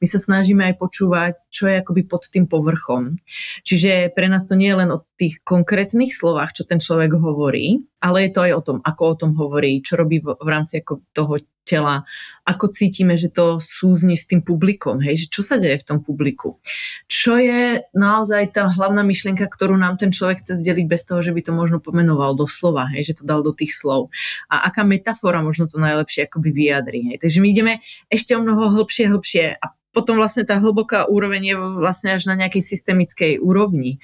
[0.00, 3.20] My sa snažíme aj počúvať, čo je akoby pod tým povrchom.
[3.62, 7.82] Čiže pre nás to nie je len o tých konkrétnych slovách, čo ten človek hovorí,
[7.98, 10.78] ale je to aj o tom, ako o tom hovorí, čo robí v, v rámci
[10.78, 12.06] ako toho tela,
[12.46, 15.98] ako cítime, že to súzni s tým publikom, hej, že čo sa deje v tom
[15.98, 16.62] publiku.
[17.10, 21.34] Čo je naozaj tá hlavná myšlienka, ktorú nám ten človek chce zdeliť bez toho, že
[21.34, 24.14] by to možno pomenoval do slova, hej, že to dal do tých slov.
[24.46, 27.14] A aká metafora možno to najlepšie akoby vyjadrí.
[27.14, 27.26] Hej.
[27.26, 27.72] Takže my ideme
[28.06, 32.38] ešte o mnoho hlbšie, hlbšie a potom vlastne tá hlboká úroveň je vlastne až na
[32.38, 33.98] nejakej systemickej úrovni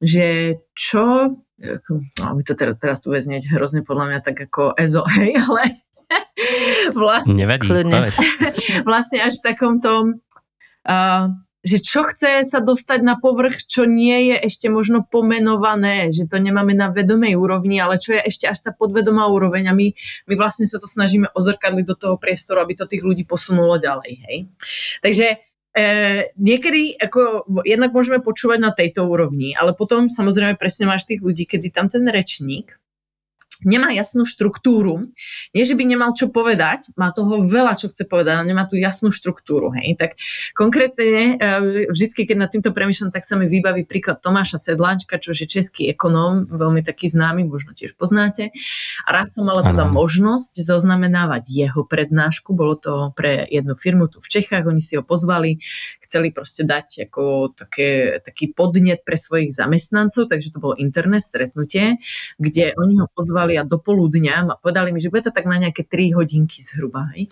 [0.00, 5.02] že čo, no, to teraz, teraz to bude znieť hrozne podľa mňa tak ako EZO,
[5.20, 5.62] hej, ale
[6.92, 7.68] vlastne, Nevadí,
[8.88, 10.20] vlastne až v takom tom,
[10.86, 11.32] uh,
[11.66, 16.38] že čo chce sa dostať na povrch, čo nie je ešte možno pomenované, že to
[16.38, 19.90] nemáme na vedomej úrovni, ale čo je ešte až tá podvedomá úroveň a my,
[20.30, 24.12] my vlastne sa to snažíme ozrkadliť do toho priestoru, aby to tých ľudí posunulo ďalej.
[24.30, 24.36] Hej?
[25.02, 25.26] Takže
[25.76, 25.84] e,
[26.40, 31.44] niekedy ako, jednak môžeme počúvať na tejto úrovni, ale potom samozrejme presne máš tých ľudí,
[31.44, 32.80] kedy tam ten rečník
[33.64, 35.08] nemá jasnú štruktúru.
[35.56, 38.76] Nie, že by nemal čo povedať, má toho veľa, čo chce povedať, ale nemá tú
[38.76, 39.72] jasnú štruktúru.
[39.78, 39.96] Hej.
[39.96, 40.10] Tak
[40.52, 45.32] konkrétne, e, vždycky, keď nad týmto premyšľam, tak sa mi vybaví príklad Tomáša Sedláčka, čo
[45.32, 48.50] je český ekonóm, veľmi taký známy, možno tiež poznáte.
[49.06, 54.18] A raz som mala teda možnosť zaznamenávať jeho prednášku, bolo to pre jednu firmu tu
[54.18, 55.62] v Čechách, oni si ho pozvali,
[56.02, 62.02] chceli proste dať ako také, taký podnet pre svojich zamestnancov, takže to bolo internet stretnutie,
[62.42, 65.46] kde oni ho pozvali volali a do poludňa a povedali mi, že bude to tak
[65.46, 67.14] na nejaké 3 hodinky zhruba.
[67.14, 67.30] Hej.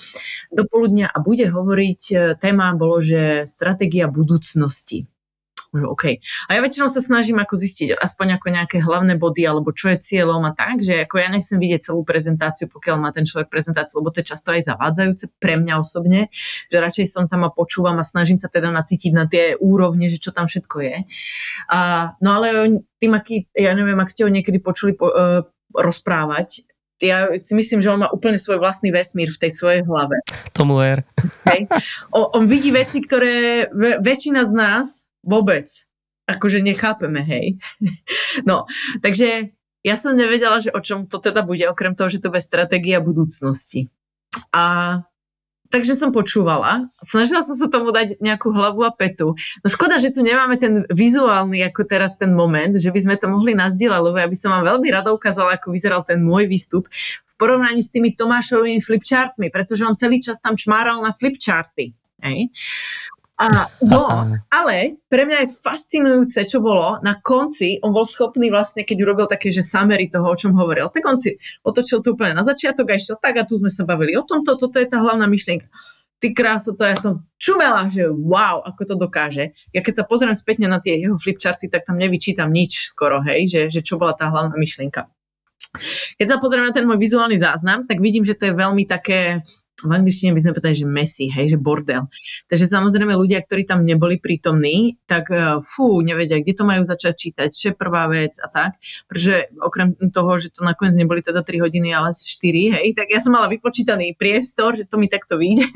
[0.54, 5.10] Do poludňa a bude hovoriť, e, téma bolo, že stratégia budúcnosti.
[5.74, 6.22] OK.
[6.46, 9.98] A ja väčšinou sa snažím ako zistiť aspoň ako nejaké hlavné body, alebo čo je
[9.98, 13.98] cieľom a tak, že ako ja nechcem vidieť celú prezentáciu, pokiaľ má ten človek prezentáciu,
[13.98, 16.30] lebo to je často aj zavádzajúce pre mňa osobne,
[16.70, 20.22] že radšej som tam a počúvam a snažím sa teda nacítiť na tie úrovne, že
[20.22, 20.96] čo tam všetko je.
[21.66, 25.42] A, no ale tým, aký, ja neviem, ak ste ho niekedy počuli po, uh,
[25.74, 26.64] rozprávať.
[27.02, 30.22] Ja si myslím, že on má úplne svoj vlastný vesmír v tej svojej hlave.
[30.54, 31.02] Tomu er.
[31.42, 31.66] Okay.
[32.14, 33.66] On, on vidí veci, ktoré
[34.00, 34.86] väčšina z nás
[35.26, 35.66] vôbec
[36.24, 37.58] akože nechápeme, hej.
[38.48, 38.66] No,
[39.04, 39.52] takže
[39.84, 43.04] ja som nevedela, že o čom to teda bude, okrem toho, že to bude stratégia
[43.04, 43.92] budúcnosti.
[44.50, 44.98] A
[45.74, 46.86] takže som počúvala.
[47.02, 49.34] Snažila som sa tomu dať nejakú hlavu a petu.
[49.34, 53.26] No škoda, že tu nemáme ten vizuálny, ako teraz ten moment, že by sme to
[53.26, 56.86] mohli nazdieľať, lebo ja by som vám veľmi rada ukázala, ako vyzeral ten môj výstup
[57.26, 61.90] v porovnaní s tými Tomášovými flipchartmi, pretože on celý čas tam čmáral na flipcharty.
[62.22, 62.54] Hej.
[63.34, 68.86] A, no, ale pre mňa je fascinujúce, čo bolo, na konci on bol schopný vlastne,
[68.86, 71.34] keď urobil také, že samery toho, o čom hovoril, tak on si
[71.66, 74.54] otočil to úplne na začiatok a išiel tak a tu sme sa bavili o tomto,
[74.54, 75.66] toto je tá hlavná myšlienka.
[76.22, 79.50] Ty kráso, to ja som čumela, že wow, ako to dokáže.
[79.74, 83.50] Ja keď sa pozriem spätne na tie jeho flipcharty, tak tam nevyčítam nič skoro, hej,
[83.50, 85.10] že, že čo bola tá hlavná myšlienka.
[86.22, 89.42] Keď sa pozriem na ten môj vizuálny záznam, tak vidím, že to je veľmi také
[89.88, 92.08] v angličtine by sme povedali, že messy, hej, že bordel.
[92.48, 97.14] Takže samozrejme ľudia, ktorí tam neboli prítomní, tak uh, fú, nevedia, kde to majú začať
[97.14, 98.76] čítať, čo je prvá vec a tak.
[99.06, 103.20] Pretože okrem toho, že to nakoniec neboli teda 3 hodiny, ale 4, hej, tak ja
[103.20, 105.68] som mala vypočítaný priestor, že to mi takto vyjde.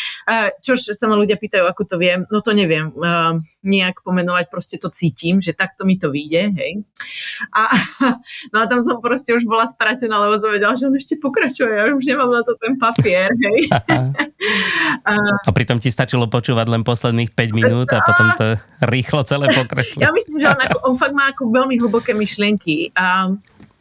[0.64, 4.76] Čož sa ma ľudia pýtajú, ako to viem, no to neviem uh, nejak pomenovať, proste
[4.80, 6.72] to cítim, že takto mi to vyjde, hej.
[7.52, 7.70] A,
[8.52, 11.72] no a tam som proste už bola stratená, lebo som vedela, že on ešte pokračuje,
[11.72, 13.49] ja už nemám na to ten papier, hej.
[15.46, 18.46] a pritom ti stačilo počúvať len posledných 5 minút a potom to
[18.88, 20.00] rýchlo celé pokreslo.
[20.00, 23.34] Ja myslím, že on, ako, on fakt má ako veľmi hlboké myšlienky a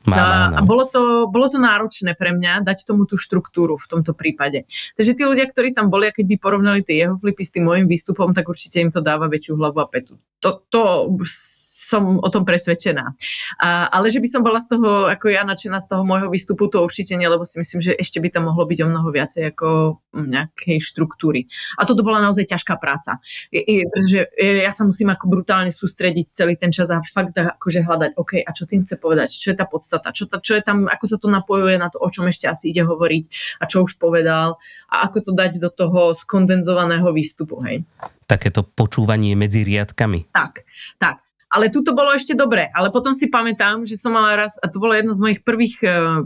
[0.08, 0.58] má, má, má.
[0.58, 4.64] A bolo to, bolo to náročné pre mňa dať tomu tú štruktúru v tomto prípade.
[4.96, 7.68] Takže tí ľudia, ktorí tam boli, a keď by porovnali tie jeho flipy s tým
[7.68, 10.16] môjim výstupom, tak určite im to dáva väčšiu hlavu a petu.
[10.40, 10.82] To, to
[11.28, 13.12] som o tom presvedčená.
[13.60, 16.72] A, ale že by som bola z toho, ako ja nadšená z toho môjho výstupu,
[16.72, 19.52] to určite nie, lebo si myslím, že ešte by tam mohlo byť o mnoho viacej
[19.52, 21.44] ako nejakej štruktúry.
[21.76, 23.20] A toto bola naozaj ťažká práca.
[23.52, 27.84] Je, je, že ja sa musím ako brutálne sústrediť celý ten čas a fakt akože
[27.84, 30.54] hľadať, OK, a čo tým chce povedať, čo je tá podstata podstata, čo, ta, čo
[30.54, 33.66] je tam, ako sa to napojuje na to, o čom ešte asi ide hovoriť a
[33.66, 37.58] čo už povedal a ako to dať do toho skondenzovaného výstupu.
[37.66, 37.90] Hej.
[38.30, 40.30] Takéto počúvanie medzi riadkami.
[40.30, 40.62] Tak,
[41.02, 41.26] tak.
[41.50, 42.70] Ale tu to bolo ešte dobre.
[42.78, 45.82] Ale potom si pamätám, že som mala raz, a to bolo jedna z mojich prvých
[45.82, 46.22] uh,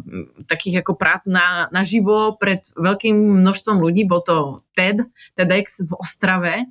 [0.52, 4.04] takých ako prác na, naživo pred veľkým množstvom ľudí.
[4.04, 5.08] Bol to TED,
[5.40, 6.68] TEDx v Ostrave.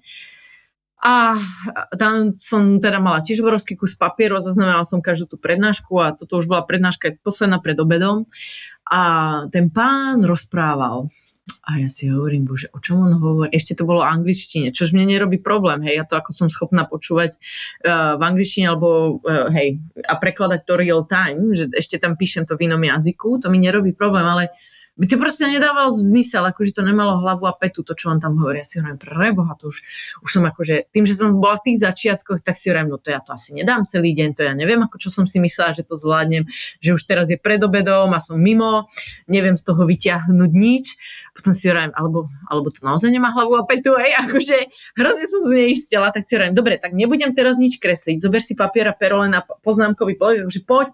[1.02, 1.34] A
[1.98, 6.14] tam som teda mala tiež obrovský kus papieru a zaznamenala som každú tú prednášku a
[6.14, 8.30] toto už bola prednáška posledná pred obedom.
[8.86, 9.02] A
[9.50, 11.10] ten pán rozprával
[11.62, 13.50] a ja si hovorím, bože, o čom on hovorí?
[13.50, 16.86] Ešte to bolo v angličtine, čož mne nerobí problém, hej, ja to ako som schopná
[16.86, 22.14] počúvať uh, v angličtine alebo, uh, hej, a prekladať to real time, že ešte tam
[22.14, 24.54] píšem to v inom jazyku, to mi nerobí problém, ale
[24.92, 28.36] by to proste nedával zmysel, akože to nemalo hlavu a petu, to, čo on tam
[28.36, 28.60] hovorí.
[28.60, 29.80] Ja si hovorím, preboha, to už,
[30.20, 33.08] už som akože, tým, že som bola v tých začiatkoch, tak si hovorím, no to
[33.08, 35.88] ja to asi nedám celý deň, to ja neviem, ako čo som si myslela, že
[35.88, 36.44] to zvládnem,
[36.84, 38.92] že už teraz je pred obedom a som mimo,
[39.32, 41.00] neviem z toho vyťahnuť nič.
[41.32, 44.56] Potom si hovorím, alebo, alebo to naozaj nemá hlavu a petu, hej, akože
[45.00, 48.92] hrozne som zneistila, tak si hovorím, dobre, tak nebudem teraz nič kresliť, zober si papier
[48.92, 50.92] a pero na poznámkový poď, že poď,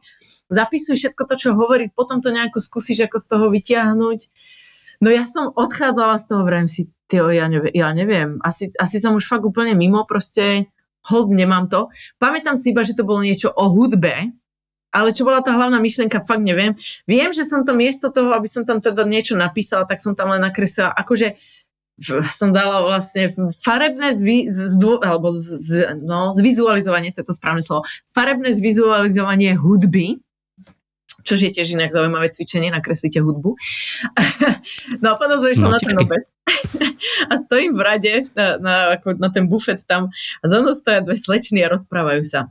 [0.48, 4.20] zapisuj všetko to, čo hovorí, potom to nejako skúsiš ako z toho vyťahnuť.
[4.98, 8.98] No ja som odchádzala z toho, vrem si, tyjo, ja, neviem, ja neviem, asi, asi
[8.98, 10.66] som už fakt úplne mimo, proste
[11.06, 11.88] hold, nemám to.
[12.18, 14.34] Pamätám si iba, že to bolo niečo o hudbe,
[14.88, 16.74] ale čo bola tá hlavná myšlienka, fakt neviem.
[17.04, 20.34] Viem, že som to miesto toho, aby som tam teda niečo napísala, tak som tam
[20.34, 21.38] len nakreslila, akože
[22.30, 27.82] som dala vlastne farebné zvy, zdvo, alebo z, no, zvizualizovanie, to je to správne slovo,
[28.14, 30.22] farebné zvizualizovanie hudby,
[31.22, 33.50] čo je tiež inak zaujímavé cvičenie, nakreslíte hudbu.
[35.02, 36.22] no a potom som išla na ten obed
[37.30, 40.08] a stojím v rade na, na, ako na ten bufet tam
[40.42, 42.48] a za mnou stoja dve slečny a rozprávajú sa.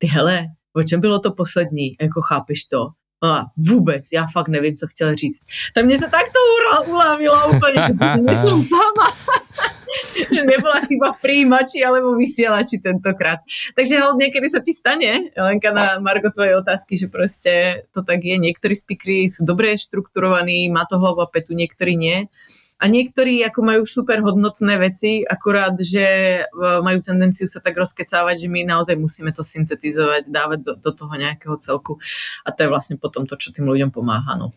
[0.00, 0.36] Ty hele,
[0.72, 2.80] o čem bylo to poslední, jako chápeš to?
[3.24, 5.40] A vůbec, já fakt nevím, co chtěl říct.
[5.74, 6.38] Tak mě se takto
[6.86, 9.08] ulávilo úplně, že som sama.
[10.32, 13.42] Že nebola chyba v príjimači alebo vysielači tentokrát.
[13.78, 18.22] Takže hol, niekedy sa ti stane, Lenka, na Margo tvojej otázky, že proste to tak
[18.22, 18.36] je.
[18.36, 22.26] Niektorí speakery sú dobre štrukturovaní, má to hlavu a petu, niektorí nie.
[22.82, 26.06] A niektorí ako majú super hodnotné veci, akurát, že
[26.42, 30.90] e, majú tendenciu sa tak rozkecávať, že my naozaj musíme to syntetizovať, dávať do, do
[30.90, 32.02] toho nejakého celku.
[32.42, 34.34] A to je vlastne potom to, čo tým ľuďom pomáha.
[34.34, 34.50] No.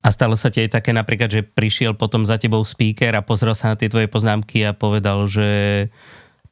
[0.00, 3.52] A stalo sa ti aj také napríklad, že prišiel potom za tebou speaker a pozrel
[3.52, 5.48] sa na tie tvoje poznámky a povedal, že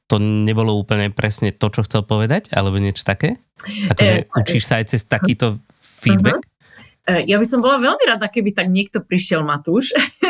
[0.08, 3.40] to nebolo úplne presne to, čo chcel povedať, alebo niečo také?
[3.64, 6.40] Akože e, učíš sa aj cez takýto feedback?
[6.40, 7.24] Uh-huh.
[7.24, 9.96] Ja by som bola veľmi rada, keby tak niekto prišiel, Matúš.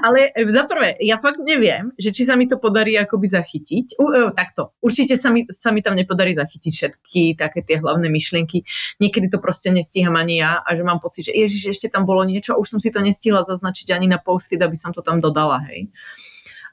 [0.00, 4.00] Ale za prvé, ja fakt neviem, že či sa mi to podarí akoby zachytiť.
[4.00, 8.08] U, uh, takto, určite sa mi, sa mi tam nepodarí zachytiť všetky také tie hlavné
[8.08, 8.64] myšlienky.
[8.96, 12.24] Niekedy to proste nestíham ani ja a že mám pocit, že ježiš, ešte tam bolo
[12.24, 15.58] niečo už som si to nestihla zaznačiť ani na posty, aby som to tam dodala,
[15.66, 15.90] hej.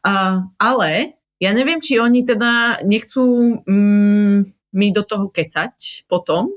[0.05, 4.38] Uh, ale ja neviem, či oni teda nechcú mm,
[4.77, 6.53] mi do toho kecať potom,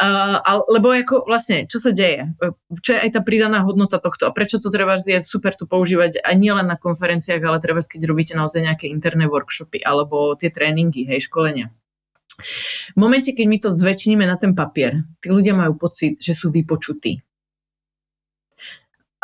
[0.00, 2.32] Uh, lebo ako vlastne, čo sa deje?
[2.82, 4.28] Čo je aj tá pridaná hodnota tohto?
[4.28, 8.02] A prečo to treba je super to používať aj nielen na konferenciách, ale treba, keď
[8.04, 11.70] robíte naozaj nejaké interné workshopy alebo tie tréningy, hej, školenia.
[12.92, 16.52] V momente, keď my to zväčšníme na ten papier, tí ľudia majú pocit, že sú
[16.52, 17.24] vypočutí.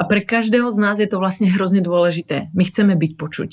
[0.01, 2.49] A pre každého z nás je to vlastne hrozne dôležité.
[2.57, 3.51] My chceme byť počuť.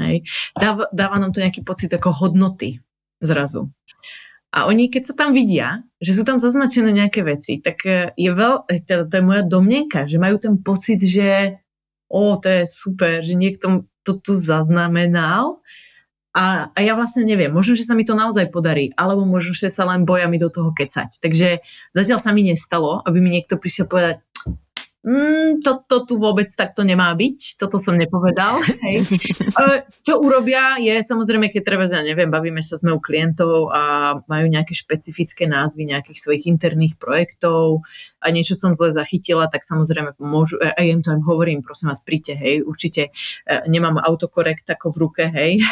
[0.00, 0.26] Hej.
[0.56, 2.82] Dáva, dáva nám to nejaký pocit ako hodnoty
[3.20, 3.70] zrazu.
[4.54, 8.30] A oni, keď sa tam vidia, že sú tam zaznačené nejaké veci, tak e, je
[8.30, 11.58] veľ, e, teda to je moja domnenka, že majú ten pocit, že
[12.06, 15.58] o, to je super, že niekto to tu zaznamenal
[16.34, 19.70] a, a ja vlastne neviem, možno, že sa mi to naozaj podarí, alebo možno, že
[19.70, 21.22] sa len boja mi do toho kecať.
[21.22, 21.62] Takže
[21.94, 24.18] zatiaľ sa mi nestalo, aby mi niekto prišiel povedať,
[25.04, 28.64] mm, to, to tu vôbec takto nemá byť, toto som nepovedal.
[28.64, 29.04] Hej.
[30.06, 34.46] Čo urobia je samozrejme, keď treba, ja neviem, bavíme sa sme u klientov a majú
[34.48, 37.84] nejaké špecifické názvy nejakých svojich interných projektov
[38.24, 42.00] a niečo som zle zachytila, tak samozrejme môžu, aj im to im hovorím, prosím vás,
[42.00, 43.12] príďte, hej, určite
[43.44, 45.60] e, nemám autokorekt ako v ruke, hej.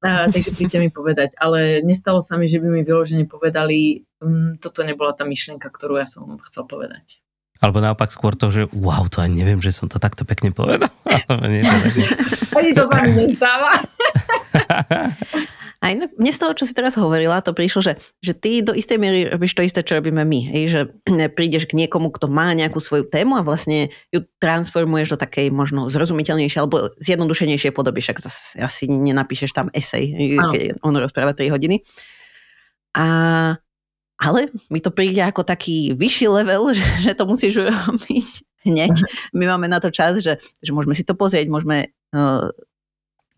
[0.00, 1.36] A, takže príďte mi povedať.
[1.36, 6.00] Ale nestalo sa mi, že by mi vyložene povedali, um, toto nebola tá myšlienka, ktorú
[6.00, 7.20] ja som chcel povedať.
[7.60, 10.88] Alebo naopak skôr to, že wow, to ani neviem, že som to takto pekne povedal.
[12.56, 13.84] Ani to sa mi nestáva.
[15.80, 18.76] A inak, mne z toho, čo si teraz hovorila, to prišlo, že, že ty do
[18.76, 20.40] istej miery robíš to isté, čo robíme my.
[20.52, 20.64] Hej?
[20.68, 20.80] Že
[21.32, 25.88] prídeš k niekomu, kto má nejakú svoju tému a vlastne ju transformuješ do takej možno
[25.88, 28.04] zrozumiteľnejšej alebo zjednodušenejšej podoby.
[28.04, 31.80] Však zase asi nenapíšeš tam esej, keď on rozpráva 3 hodiny.
[32.92, 33.06] A
[34.20, 38.28] ale mi to príde ako taký vyšší level, že, že to musíš urobiť
[38.68, 38.94] hneď.
[39.32, 42.52] My máme na to čas, že, že môžeme si to pozrieť, môžeme uh,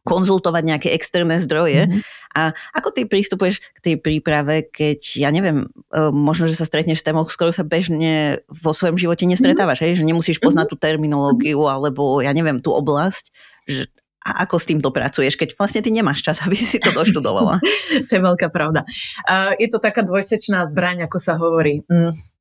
[0.03, 1.87] konzultovať nejaké externé zdroje.
[1.87, 2.03] Mm-hmm.
[2.35, 7.01] A ako ty prístupuješ k tej príprave, keď, ja neviem, uh, možno, že sa stretneš
[7.01, 9.95] s témou, s ktorou sa bežne vo svojom živote nestretávaš, mm-hmm.
[9.95, 10.01] hej?
[10.03, 13.31] že nemusíš poznať tú terminológiu alebo, ja neviem, tú oblasť.
[13.71, 13.87] Že,
[14.22, 17.58] a ako s týmto pracuješ, keď vlastne ty nemáš čas, aby si to doštudovala?
[18.08, 18.87] to je veľká pravda.
[19.26, 21.82] Uh, je to taká dvojsečná zbraň, ako sa hovorí.
[21.90, 22.32] Mm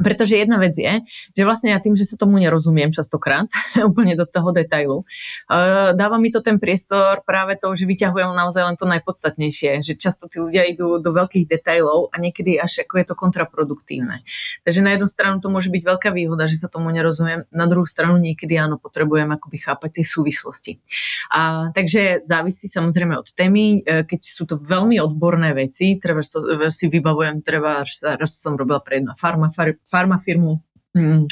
[0.00, 1.04] pretože jedna vec je,
[1.34, 3.46] že vlastne ja tým, že sa tomu nerozumiem častokrát,
[3.88, 5.06] úplne do toho detailu,
[5.94, 10.26] dáva mi to ten priestor práve to, že vyťahujem naozaj len to najpodstatnejšie, že často
[10.26, 14.16] tí ľudia idú do veľkých detailov a niekedy až ako je to kontraproduktívne.
[14.64, 17.86] Takže na jednu stranu to môže byť veľká výhoda, že sa tomu nerozumiem, na druhú
[17.86, 20.72] stranu niekedy áno, potrebujem akoby chápať tie súvislosti.
[21.30, 26.24] A, takže závisí samozrejme od témy, e, keď sú to veľmi odborné veci, treba
[26.70, 29.50] si vybavujem, treba, raz som robila pre jedna farma,
[29.90, 30.60] farmafirmu
[30.94, 31.26] Mm,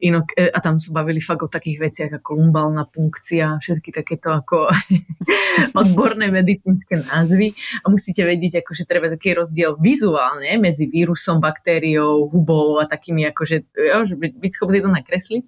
[0.00, 4.34] inok, e, a tam sa bavili fakt o takých veciach ako lumbálna punkcia, všetky takéto
[4.34, 4.66] ako
[5.86, 7.54] odborné medicínske názvy
[7.86, 13.56] a musíte vedieť, akože treba taký rozdiel vizuálne medzi vírusom, baktériou, hubou a takými akože,
[13.70, 15.46] jo, že byť schopný to nakresliť.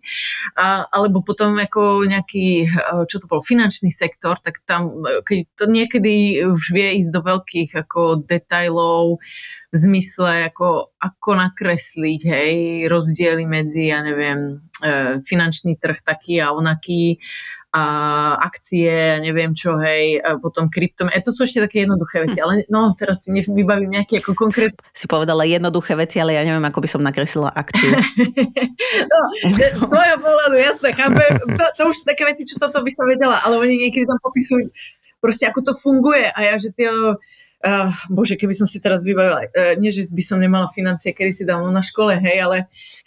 [0.55, 5.39] A, alebo potom ako nejaký, e, čo to bol, finančný sektor, tak tam, e, keď
[5.59, 9.19] to niekedy už vie ísť do veľkých ako detajlov,
[9.77, 12.55] v zmysle, ako, ako nakresliť, hej,
[12.89, 17.21] rozdiely medzi, ja neviem, e, finančný trh taký a onaký,
[17.77, 17.85] a
[18.41, 21.13] akcie, neviem čo, hej, a potom kryptom.
[21.13, 24.73] E, to sú ešte také jednoduché veci, ale no, teraz si nevybavím nejaké ako konkrét...
[24.97, 27.93] Si povedala jednoduché veci, ale ja neviem, ako by som nakreslila akciu.
[29.13, 29.19] no,
[29.53, 31.31] z tvojho pohľadu, jasné, chápem.
[31.53, 34.17] To, to už sú také veci, čo toto by som vedela, ale oni niekedy tam
[34.25, 34.73] popisujú
[35.21, 36.89] proste, ako to funguje a ja, že tie
[37.65, 41.33] Uh, bože, keby som si teraz vybavila, uh, nie, že by som nemala financie kedy
[41.33, 42.59] si dávno na škole, hej, ale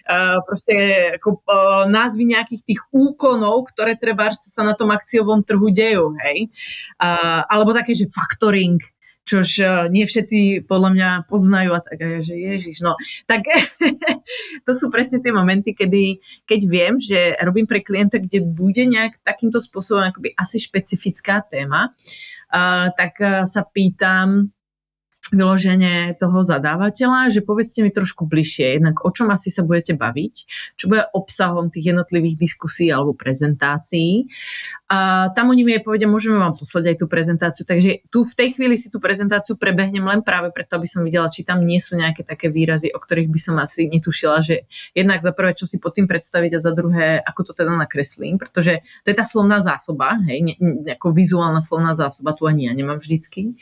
[0.10, 0.74] uh, proste
[1.22, 6.50] ako uh, názvy nejakých tých úkonov, ktoré treba sa na tom akciovom trhu dejú, hej.
[6.98, 8.82] Uh, alebo také, že factoring,
[9.30, 12.98] čož uh, nie všetci podľa mňa poznajú a tak, že ježiš, no.
[13.30, 13.46] Tak
[14.66, 16.18] to sú presne tie momenty, kedy,
[16.50, 21.94] keď viem, že robím pre klienta, kde bude nejak takýmto spôsobom akoby asi špecifická téma,
[22.98, 24.50] tak sa pýtam,
[25.30, 30.34] vyloženie toho zadávateľa, že povedzte mi trošku bližšie, jednak o čom asi sa budete baviť,
[30.74, 34.26] čo bude obsahom tých jednotlivých diskusí alebo prezentácií.
[34.90, 37.62] A tam oni mi aj povedia, môžeme vám poslať aj tú prezentáciu.
[37.62, 41.30] Takže tu v tej chvíli si tú prezentáciu prebehnem len práve preto, aby som videla,
[41.30, 44.66] či tam nie sú nejaké také výrazy, o ktorých by som asi netušila, že
[44.98, 48.42] jednak za prvé, čo si pod tým predstaviť a za druhé, ako to teda nakreslím,
[48.42, 52.66] pretože to je tá slovná zásoba, hej, ne, ne, ako vizuálna slovná zásoba, tu ani
[52.66, 53.54] ja nemám vždycky.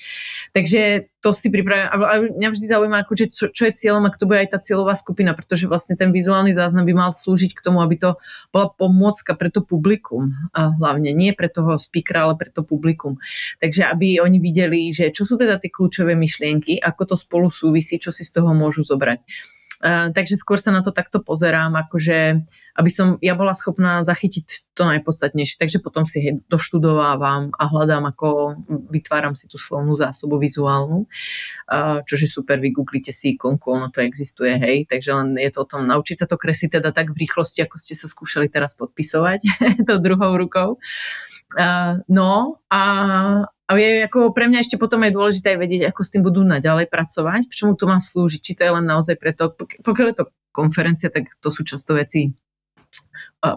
[0.55, 1.91] Takže to si pripravím.
[1.91, 4.95] A mňa vždy zaujíma, ako, čo, čo je cieľom a kto bude aj tá cieľová
[4.95, 8.15] skupina, pretože vlastne ten vizuálny záznam by mal slúžiť k tomu, aby to
[8.55, 13.19] bola pomôcka pre to publikum a hlavne nie pre toho speakera, ale pre to publikum.
[13.59, 17.99] Takže aby oni videli, že čo sú teda tie kľúčové myšlienky, ako to spolu súvisí,
[17.99, 19.19] čo si z toho môžu zobrať.
[19.77, 22.41] Uh, takže skôr sa na to takto pozerám, akože
[22.77, 25.57] aby som ja bola schopná zachytiť to najpodstatnejšie.
[25.57, 28.57] Takže potom si hej, doštudovávam a hľadám, ako
[28.93, 31.09] vytváram si tú slovnú zásobu vizuálnu,
[32.05, 35.69] čo je super, vygooglite si ikonku, ono to existuje, hej, takže len je to o
[35.69, 39.41] tom naučiť sa to kresliť teda tak v rýchlosti, ako ste sa skúšali teraz podpisovať
[39.89, 40.77] to druhou rukou.
[42.05, 42.83] No a,
[43.67, 46.87] a je ako pre mňa ešte potom aj dôležité vedieť, ako s tým budú naďalej
[46.87, 49.51] pracovať, čomu to má slúžiť, či to je len naozaj preto,
[49.83, 52.31] pokiaľ je to konferencia, tak to sú často veci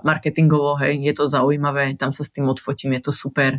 [0.04, 3.58] marketingovo, hej, je to zaujímavé, tam sa s tým odfotím, je to super.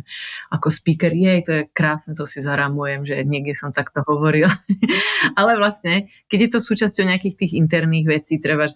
[0.54, 4.46] Ako speaker, jej, to je krásne, to si zarámujem, že niekde som takto hovoril.
[5.40, 8.70] Ale vlastne, keď je to súčasťou nejakých tých interných vecí, treba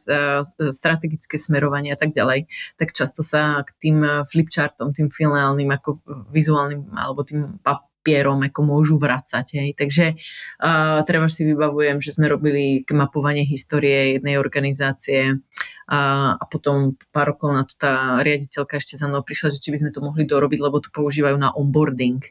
[0.75, 6.03] strategické smerovanie a tak ďalej, tak často sa k tým flipchartom, tým finálnym, ako
[6.35, 7.63] vizuálnym, alebo tým
[8.07, 9.59] papierom ako môžu vracať.
[9.59, 9.71] Hej.
[9.75, 15.43] Takže uh, treba si vybavujem, že sme robili mapovanie histórie jednej organizácie
[15.91, 19.75] a, a potom pár rokov na to tá riaditeľka ešte za mnou prišla, že či
[19.75, 22.23] by sme to mohli dorobiť, lebo to používajú na onboarding.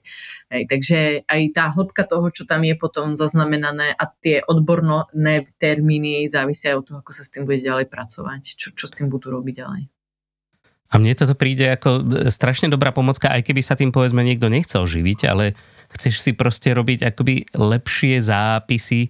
[0.48, 0.64] Hej.
[0.72, 6.80] Takže aj tá hĺbka toho, čo tam je potom zaznamenané a tie odborné termíny závisia
[6.80, 9.60] od toho, ako sa s tým bude ďalej pracovať, čo, čo s tým budú robiť
[9.60, 9.95] ďalej.
[10.94, 14.86] A mne toto príde ako strašne dobrá pomocka, aj keby sa tým povedzme niekto nechcel
[14.86, 15.58] živiť, ale
[15.92, 19.10] chceš si proste robiť akoby lepšie zápisy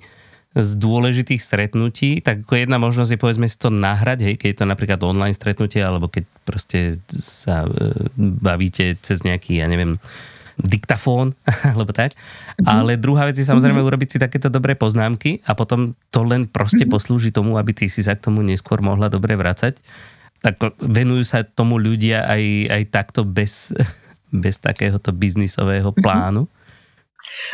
[0.55, 4.59] z dôležitých stretnutí, tak ako jedna možnosť je povedzme si to nahrať, hej, keď je
[4.63, 6.79] to napríklad online stretnutie, alebo keď proste
[7.11, 9.99] sa e, bavíte cez nejaký, ja neviem,
[10.55, 11.35] diktafón,
[11.75, 12.15] alebo tak.
[12.15, 12.71] Mm-hmm.
[12.71, 13.91] Ale druhá vec je samozrejme mm-hmm.
[13.91, 16.95] urobiť si takéto dobré poznámky a potom to len proste mm-hmm.
[16.95, 19.75] poslúži tomu, aby ty si sa k tomu neskôr mohla dobre vracať
[20.45, 23.73] tak venujú sa tomu ľudia aj, aj takto bez,
[24.45, 26.01] bez takéhoto biznisového mhm.
[26.05, 26.45] plánu?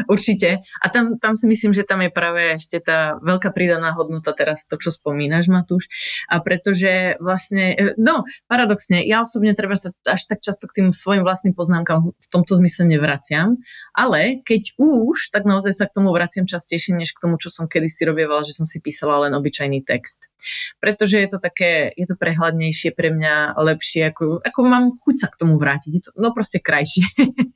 [0.08, 0.64] Určite.
[0.82, 4.66] A tam, tam si myslím, že tam je práve ešte tá veľká pridaná hodnota teraz
[4.68, 5.88] to, čo spomínaš, Matúš.
[6.28, 10.88] A pretože vlastne, e, no, paradoxne, ja osobne treba sa až tak často k tým
[10.96, 13.60] svojim vlastným poznámkam v tomto zmysle nevraciam,
[13.96, 17.68] ale keď už, tak naozaj sa k tomu vraciam častejšie, než k tomu, čo som
[17.70, 20.28] kedysi robievala, že som si písala len obyčajný text.
[20.82, 25.28] Pretože je to také, je to prehľadnejšie pre mňa, lepšie, ako, ako mám chuť sa
[25.30, 25.92] k tomu vrátiť.
[25.94, 27.06] Je to, no proste krajšie,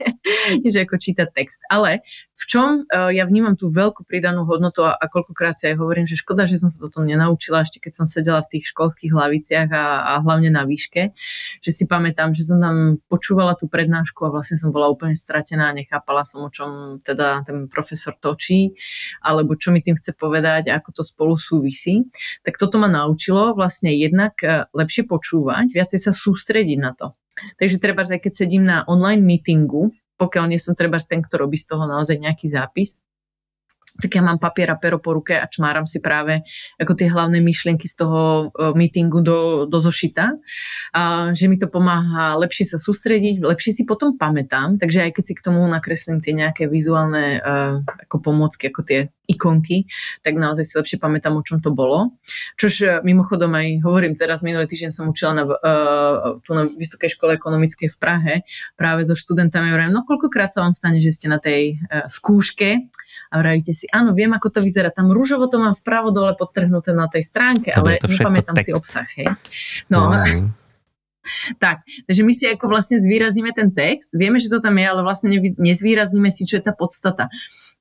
[0.64, 1.66] než ako čítať text.
[1.66, 5.80] Ale v čom uh, ja vnímam tú veľkú pridanú hodnotu a, a koľkokrát si aj
[5.80, 9.12] hovorím, že škoda, že som sa toto nenaučila ešte keď som sedela v tých školských
[9.14, 11.16] hlaviciach a, a hlavne na výške,
[11.60, 15.72] že si pamätám, že som tam počúvala tú prednášku a vlastne som bola úplne stratená
[15.72, 18.76] a nechápala som, o čom teda ten profesor točí,
[19.22, 22.08] alebo čo mi tým chce povedať ako to spolu súvisí.
[22.42, 27.14] Tak toto ma naučilo vlastne jednak e, lepšie počúvať, viacej sa sústrediť na to.
[27.60, 31.60] Takže treba, aj keď sedím na online meetingu, pokiaľ nie som treba ten, kto robí
[31.60, 33.04] z toho naozaj nejaký zápis,
[33.96, 36.44] tak ja mám papier a pero po ruke a čmáram si práve
[36.76, 40.36] ako tie hlavné myšlienky z toho uh, meetingu do, do zošita,
[40.92, 45.24] a, že mi to pomáha lepšie sa sústrediť, lepšie si potom pamätám, takže aj keď
[45.24, 49.90] si k tomu nakreslím tie nejaké vizuálne uh, ako pomôcky, ako tie ikonky,
[50.22, 52.16] tak naozaj si lepšie pamätám, o čom to bolo.
[52.56, 57.14] Čož e, mimochodom aj hovorím, teraz minulý týždeň som učila na, uh, tu na Vysokej
[57.18, 58.34] škole ekonomickej v Prahe
[58.80, 59.74] práve so študentami.
[59.74, 62.90] Hovorím, no koľkokrát sa vám stane, že ste na tej uh, skúške
[63.32, 64.94] a vravíte si, áno, viem, ako to vyzerá.
[64.94, 68.68] Tam rúžovo to mám vpravo dole podtrhnuté na tej stránke, ale nepamätám text.
[68.68, 69.08] si obsah.
[69.18, 69.28] Hej.
[69.90, 70.24] No, wow.
[71.58, 75.02] Tak, takže my si ako vlastne zvýrazníme ten text, vieme, že to tam je, ale
[75.02, 77.34] vlastne nezvýrazníme si, čo je tá podstata.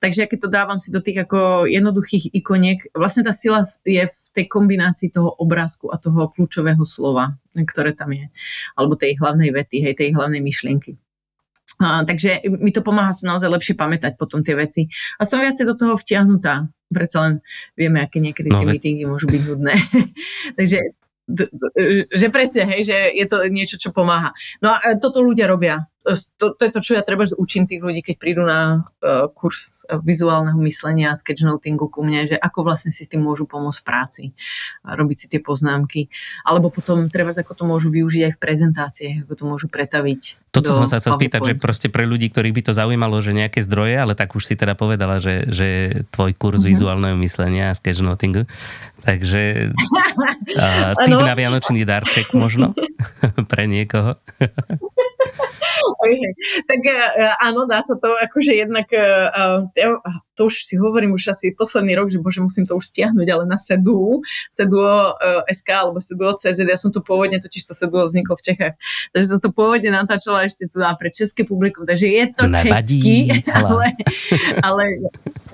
[0.04, 4.18] Takže keď to dávam si do tých ako jednoduchých ikoniek, vlastne tá sila je v
[4.36, 8.28] tej kombinácii toho obrázku a toho kľúčového slova, ktoré tam je.
[8.76, 11.00] Alebo tej hlavnej vety, hej, tej hlavnej myšlienky.
[11.80, 14.92] A, takže mi to pomáha sa naozaj lepšie pamätať potom tie veci.
[15.16, 16.68] A som viacej do toho vtiahnutá.
[16.92, 17.40] Preto len
[17.72, 19.72] vieme, aké niekedy no, tie meetingy môžu byť nudné.
[20.60, 20.84] takže
[22.12, 24.36] že presne, hej, že je to niečo, čo pomáha.
[24.60, 28.04] No a toto ľudia robia to, to je to, čo ja treba učím tých ľudí,
[28.04, 33.24] keď prídu na uh, kurz vizuálneho myslenia, sketchnotingu ku mne, že ako vlastne si tým
[33.24, 34.22] môžu pomôcť v práci,
[34.84, 36.12] a robiť si tie poznámky.
[36.44, 40.52] Alebo potom treba, ako to môžu využiť aj v prezentácii, ako to môžu pretaviť.
[40.54, 43.58] Toto som sa chcel spýtať, že proste pre ľudí, ktorých by to zaujímalo, že nejaké
[43.58, 45.68] zdroje, ale tak už si teda povedala, že, že
[46.14, 46.70] tvoj kurz mm-hmm.
[46.70, 48.46] vizuálneho myslenia a sketchnotingu.
[49.02, 49.74] Takže
[50.62, 52.70] uh, tým na Vianočný darček možno
[53.50, 54.14] pre niekoho.
[56.70, 59.66] Tak e, e, áno, dá sa to akože jednak, uh,
[60.34, 63.44] to už si hovorím už asi posledný rok, že bože, musím to už stiahnuť, ale
[63.46, 64.20] na Sedu,
[64.50, 68.44] Seduo uh, SK alebo Seduo CZ, ja som to pôvodne, totiž to Seduo vzniklo v
[68.52, 68.74] Čechách,
[69.14, 73.16] takže som to pôvodne natáčala ešte tu pre české publikum, takže je to Nevadí, český,
[73.58, 73.86] ale,
[74.62, 74.84] ale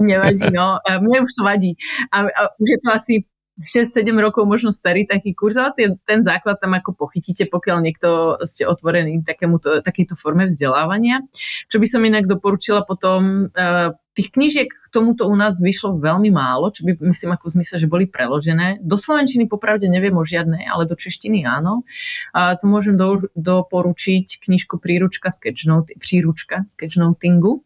[0.00, 1.76] nevadí, no, mne už to vadí.
[2.12, 3.14] A, a už je to asi
[3.60, 8.40] 6-7 rokov možno starý taký kurz, ale ten, ten základ tam ako pochytíte, pokiaľ niekto
[8.44, 9.84] ste otvorení takémuto,
[10.16, 11.24] forme vzdelávania.
[11.68, 16.34] Čo by som inak doporučila potom, uh, tých knížiek k tomuto u nás vyšlo veľmi
[16.34, 18.82] málo, čo by myslím ako v zmysle, že boli preložené.
[18.82, 21.86] Do slovenčiny popravde neviem o žiadnej, ale do češtiny áno.
[22.34, 27.62] A to môžem do, doporučiť knižku Príručka, sketchnote, príručka sketchnotingu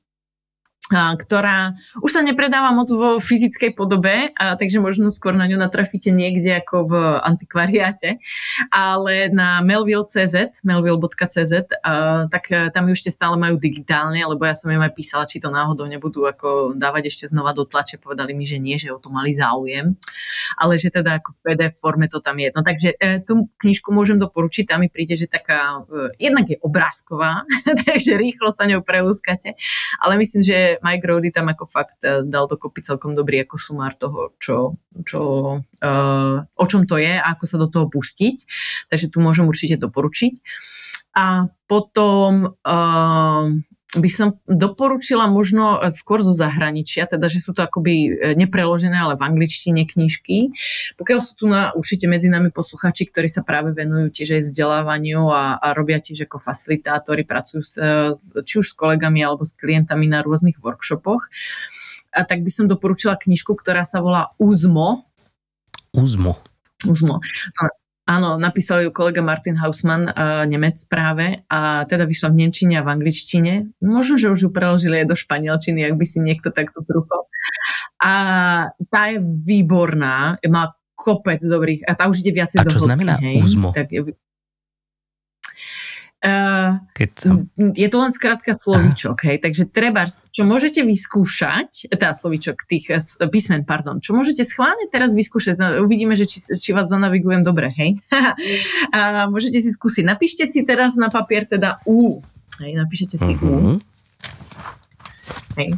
[0.93, 1.73] ktorá
[2.05, 6.61] už sa nepredáva moc vo fyzickej podobe, a, takže možno skôr na ňu natrafíte niekde
[6.61, 6.93] ako v
[7.25, 8.21] antikvariáte,
[8.69, 11.53] ale na melville.cz, melville.cz,
[12.29, 15.41] tak a, tam ju ešte stále majú digitálne, lebo ja som im aj písala, či
[15.41, 19.01] to náhodou nebudú ako dávať ešte znova do tlače, povedali mi, že nie, že o
[19.01, 19.97] to mali záujem,
[20.61, 22.53] ale že teda ako v PDF forme to tam je.
[22.53, 26.61] No takže e, tú knižku môžem doporučiť, tam mi príde, že taká, e, jednak je
[26.61, 27.49] obrázková,
[27.89, 29.57] takže rýchlo sa ňou preúskate,
[29.97, 33.95] ale myslím, že Mike Rody tam ako fakt eh, dal dokopy celkom dobrý ako sumár
[33.95, 35.21] toho, čo, čo,
[35.63, 38.37] uh, o čom to je a ako sa do toho pustiť.
[38.91, 40.41] Takže tu môžem určite doporučiť.
[41.15, 43.47] A potom uh,
[43.95, 49.15] by som doporučila možno skôr zo zahraničia, teda že sú to akoby e, nepreložené, ale
[49.15, 50.51] v angličtine knižky.
[50.99, 55.31] Pokiaľ sú tu na, určite medzi nami posluchači, ktorí sa práve venujú tiež aj vzdelávaniu
[55.31, 57.73] a, a robia tiež ako facilitátori, pracujú s,
[58.11, 61.31] s, či už s kolegami alebo s klientami na rôznych workshopoch,
[62.15, 65.11] a tak by som doporučila knižku, ktorá sa volá Uzmo.
[65.95, 66.39] Uzmo.
[66.87, 67.19] Uzmo.
[68.05, 72.85] Áno, napísal ju kolega Martin Hausmann, uh, Nemec práve, a teda vyšla v Nemčine a
[72.85, 73.73] v angličtine.
[73.81, 77.25] Možno, že už ju preložili aj do španielčiny, ak by si niekto takto trúfal.
[78.05, 78.13] A
[78.93, 82.89] tá je výborná, má kopec dobrých, a tá už ide viacej a do čo hĺbky,
[82.93, 83.41] znamená hej?
[83.41, 83.73] úzmo?
[83.73, 83.89] Tak,
[86.25, 87.37] Uh, Keď sa...
[87.77, 93.29] Je to len skrátka slovíčok, hej, takže treba, čo môžete vyskúšať, teda slovíčok tých uh,
[93.29, 97.69] písmen, pardon, čo môžete schválne teraz vyskúšať, no, uvidíme, že či, či vás zanavigujem dobre,
[97.77, 98.01] hej.
[98.09, 102.25] uh, môžete si skúsiť, napíšte si teraz na papier teda U,
[102.65, 103.45] hej, napíšete si uh-huh.
[103.45, 103.53] U.
[103.61, 103.75] Mhm.
[105.61, 105.71] Hej.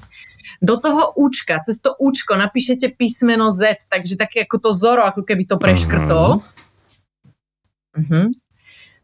[0.63, 5.27] Do toho účka, cez to účko napíšete písmeno Z, takže také ako to zoro, ako
[5.27, 6.39] keby to preškrtol.
[6.39, 7.99] Uh-huh.
[7.99, 8.31] Uh-huh.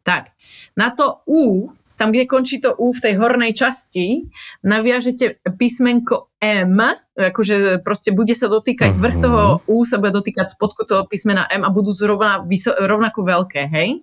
[0.07, 0.35] Tak,
[0.77, 4.27] na to U tam, kde končí to U v tej hornej časti,
[4.67, 6.75] naviažete písmenko M,
[7.15, 9.23] akože proste bude sa dotýkať, vrch Mhm.
[9.23, 12.43] toho U sa bude dotýkať spodku toho písmena M a budú zrovna,
[12.81, 14.03] rovnako veľké, hej?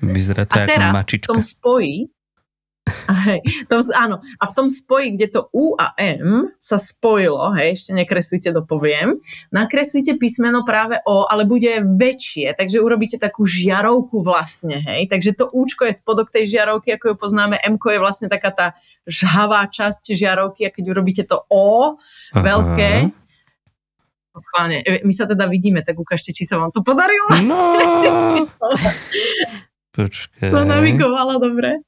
[0.00, 2.08] Vyzerá to A teraz v tom spoji,
[3.08, 7.52] a hej, tom, áno, a v tom spoji, kde to U a M sa spojilo,
[7.56, 9.20] hej, ešte nekreslíte, dopoviem,
[9.52, 15.44] nakreslíte písmeno práve O, ale bude väčšie, takže urobíte takú žiarovku vlastne, hej, takže to
[15.48, 18.66] Účko je spodok tej žiarovky, ako ju poznáme, M je vlastne taká tá
[19.08, 21.96] žhavá časť žiarovky a keď urobíte to O,
[22.36, 24.38] veľké, Aha.
[24.38, 27.42] schválne, e, my sa teda vidíme, tak ukážte, či sa vám to podarilo.
[27.42, 27.58] No,
[28.30, 29.00] či som vás
[29.96, 30.50] počkaj.
[30.52, 31.87] som navigovala dobre.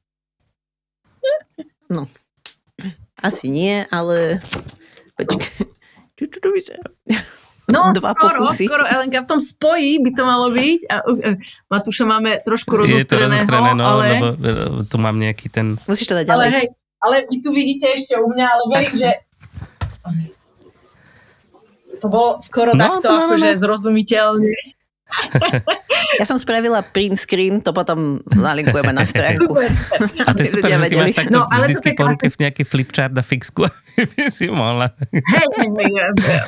[3.21, 4.41] Asi nie, ale...
[5.21, 5.69] Počkaj.
[6.17, 6.85] Čo, čo to vyzerá?
[7.71, 8.67] No, Dva skoro, pokusy.
[8.67, 10.81] skoro, Elenka, v tom spoji by to malo byť.
[10.91, 11.39] A, uh,
[11.71, 15.79] Matúša máme trošku Je to rozostreného, rozostrené, no, ale, lebo e, tu mám nejaký ten...
[15.87, 16.51] Musíš to dať ale ďalej.
[16.51, 16.67] hej,
[16.99, 19.11] ale vy tu vidíte ešte u mňa, ale verím, že
[22.01, 23.61] to bolo skoro No, takto, no, no, akože no.
[23.61, 24.57] zrozumiteľne.
[26.19, 29.57] Ja som spravila print screen, to potom nalinkujeme na stránku.
[29.57, 29.71] Super.
[30.29, 32.37] A to je aby super, že ty máš takto No, ale vždycky po ruke v
[32.41, 33.65] nejaký flipchart a fixku.
[34.01, 34.91] by si mohla.
[35.13, 35.93] Hej, hej, hej,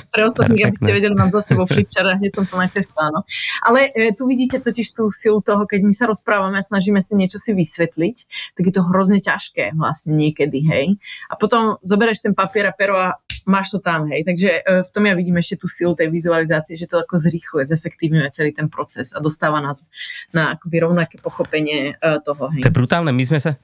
[0.08, 3.12] pre ostatných, aby ste vedeli, mám za sebou flipchart a hneď som to nakreslila.
[3.12, 3.20] No.
[3.60, 7.12] Ale e, tu vidíte totiž tú silu toho, keď my sa rozprávame a snažíme si
[7.14, 8.16] niečo si vysvetliť,
[8.56, 10.86] tak je to hrozne ťažké vlastne niekedy, hej.
[11.28, 14.22] A potom zoberieš ten papier a pero a máš to tam, hej.
[14.26, 17.64] Takže e, v tom ja vidím ešte tú silu tej vizualizácie, že to ako zrýchluje,
[17.66, 19.90] zefektívňuje celý ten proces a dostáva nás
[20.30, 22.62] na akoby rovnaké pochopenie e, toho, hej.
[22.62, 23.58] To je brutálne, my sme sa...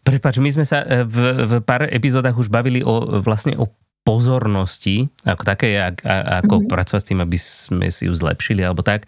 [0.00, 3.68] Prepač, my sme sa e, v, v pár epizódach už bavili o, vlastne o
[4.00, 6.72] pozornosti, ako také, a, a, ako mm-hmm.
[6.72, 9.04] pracovať s tým, aby sme si ju zlepšili, alebo tak,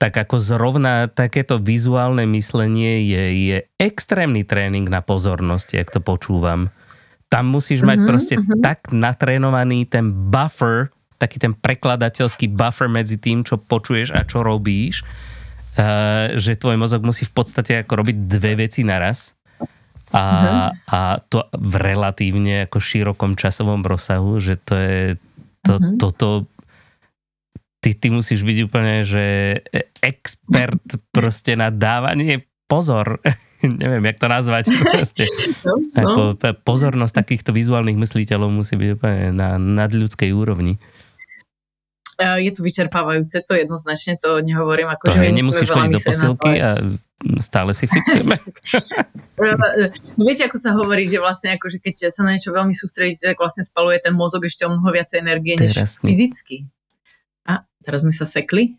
[0.00, 6.72] tak ako zrovna takéto vizuálne myslenie je, je extrémny tréning na pozornosti, ak to počúvam.
[7.30, 8.58] Tam musíš mať Mhm, proste mhm.
[8.60, 15.06] tak natrénovaný ten buffer, taký ten prekladateľský buffer medzi tým, čo počuješ a čo robíš,
[15.78, 19.38] uh, že tvoj mozog musí v podstate ako robiť dve veci naraz
[20.10, 20.24] a,
[20.74, 25.00] a to v relatívne ako širokom časovom rozsahu, že to je
[25.62, 26.02] to, Mhm.
[26.02, 26.50] toto
[27.78, 29.60] ty, ty musíš byť úplne, že
[30.02, 30.82] expert
[31.14, 33.22] proste na dávanie pozor.
[33.82, 34.64] Neviem, jak to nazvať.
[34.94, 35.24] Proste.
[35.64, 36.00] No, no.
[36.00, 36.22] Ako
[36.64, 40.80] pozornosť takýchto vizuálnych mysliteľov musí byť úplne na nadľudskej úrovni.
[42.20, 46.00] Je to vyčerpávajúce, to jednoznačne, to nehovorím, To ako že je, my nemusíš chodiť do
[46.00, 46.70] to, posilky a
[47.40, 48.36] stále si fixujeme.
[49.40, 53.32] No viete, ako sa hovorí, že vlastne ako, že keď sa na niečo veľmi sústredíte,
[53.32, 56.68] tak vlastne spaluje ten mozog ešte o mnoho viacej energie než Teraz mi- fyzicky.
[57.48, 58.76] A teraz sme sa sekli.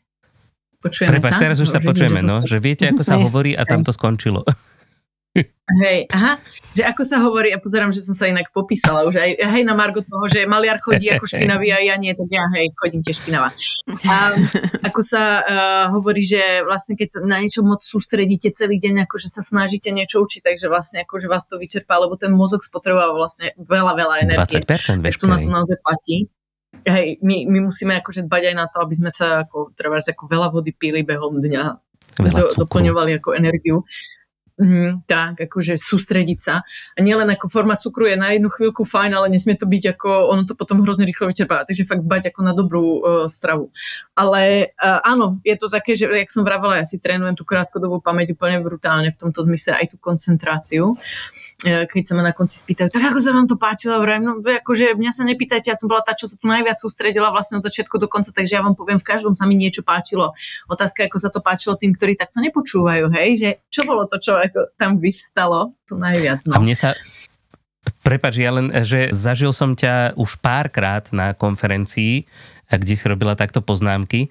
[0.81, 1.39] Počujeme Prepač, sa?
[1.39, 3.85] teraz už sa vidím, počujeme, že no, sa- že viete, ako sa hovorí a tam
[3.85, 4.41] to skončilo.
[5.71, 6.43] Hej, aha,
[6.75, 9.71] že ako sa hovorí, ja pozerám, že som sa inak popísala už aj, hej, na
[9.71, 13.23] Margo toho, že maliar chodí ako špinavý a ja nie, tak ja hej, chodím tiež
[13.23, 13.55] špinavá.
[14.11, 14.35] A
[14.83, 19.31] ako sa uh, hovorí, že vlastne keď sa na niečo moc sústredíte celý deň, akože
[19.31, 23.55] sa snažíte niečo učiť, takže vlastne akože vás to vyčerpá, lebo ten mozog spotreboval vlastne
[23.55, 24.59] veľa, veľa energie.
[24.59, 25.47] 20% Tak tu na to veškerej.
[25.47, 26.27] naozaj platí.
[26.71, 30.23] Hej, my, my musíme akože dbať aj na to, aby sme sa ako, treba ako
[30.25, 31.63] veľa vody pili behom dňa,
[32.17, 32.59] Veľa do, cukru.
[32.65, 33.83] doplňovali ako energiu.
[34.61, 36.61] Mm, tak, akože sústrediť sa.
[36.93, 40.09] A nielen ako forma cukru je na jednu chvíľku fajn, ale nesmie to byť ako,
[40.29, 41.65] ono to potom hrozne rýchlo vyčerpáva.
[41.65, 43.73] Takže fakt bať ako na dobrú uh, stravu.
[44.13, 48.05] Ale uh, áno, je to také, že jak som vravela, ja si trénujem tú krátkodobú
[48.05, 50.93] pamäť úplne brutálne v tomto zmysle aj tú koncentráciu.
[50.93, 54.33] Uh, keď sa ma na konci spýtajú, tak ako sa vám to páčilo, vrajím, no
[54.41, 57.63] akože mňa sa nepýtajte, ja som bola tá, čo sa tu najviac sústredila vlastne od
[57.63, 60.33] začiatku do konca, takže ja vám poviem, v každom sa mi niečo páčilo.
[60.65, 64.41] Otázka, ako sa to páčilo tým, ktorí takto nepočúvajú, hej, že čo bolo to, čo
[64.41, 66.41] ako tam vyvstalo, to najviac.
[66.49, 66.65] A No.
[66.65, 66.97] mne sa...
[68.05, 72.25] Prepač, ja len, že zažil som ťa už párkrát na konferencii,
[72.69, 74.29] kde si robila takto poznámky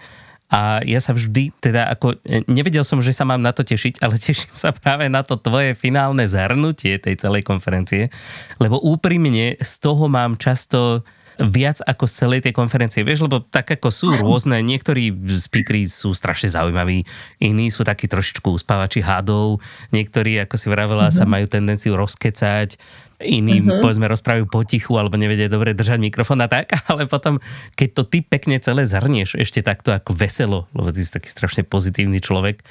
[0.51, 4.03] a ja sa vždy, teda ako, e, nevedel som, že sa mám na to tešiť,
[4.03, 8.11] ale teším sa práve na to tvoje finálne zhrnutie tej celej konferencie,
[8.59, 11.07] lebo úprimne z toho mám často
[11.41, 13.01] viac ako z celej tej konferencie.
[13.01, 15.09] Vieš, lebo tak ako sú rôzne, niektorí
[15.41, 17.09] speakery sú strašne zaujímaví,
[17.41, 22.77] iní sú takí trošičku uspávači hadov, niektorí, ako si vravela, sa majú tendenciu rozkecať,
[23.21, 23.85] iní, Mhm.
[23.85, 27.39] povedzme, rozprávajú potichu alebo nevedia dobre držať mikrofón a tak, ale potom,
[27.77, 31.63] keď to ty pekne celé zhrnieš ešte takto ako veselo, lebo ty si taký strašne
[31.63, 32.65] pozitívny človek,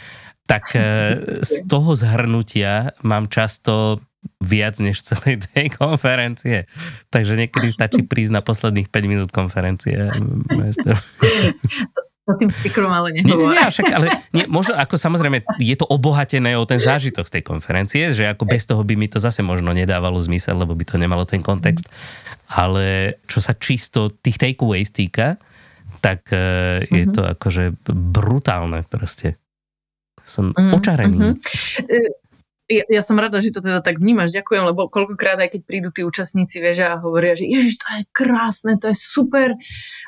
[0.46, 0.82] tak e,
[1.40, 4.02] z toho zhrnutia mám často
[4.44, 6.68] viac než celej tej konferencie.
[7.08, 9.96] Takže niekedy stačí prísť na posledných 5 minút konferencie.
[12.28, 14.06] O tým stikrom ale nie, nie, nie, však, ale
[14.36, 18.44] nie, možno ako samozrejme je to obohatené o ten zážitok z tej konferencie, že ako
[18.46, 21.90] bez toho by mi to zase možno nedávalo zmysel, lebo by to nemalo ten kontext.
[22.50, 25.42] Ale čo sa čisto tých takeaways týka,
[26.06, 27.16] tak uh, je mm-hmm.
[27.18, 29.42] to akože brutálne proste.
[30.22, 30.74] Som mm-hmm.
[30.78, 31.18] očarený.
[31.18, 32.19] Mm-hmm
[32.70, 35.90] ja, ja som rada, že to teda tak vnímaš, ďakujem, lebo koľkokrát aj keď prídu
[35.90, 39.58] tí účastníci, vieš, a hovoria, že ježiš, to je krásne, to je super.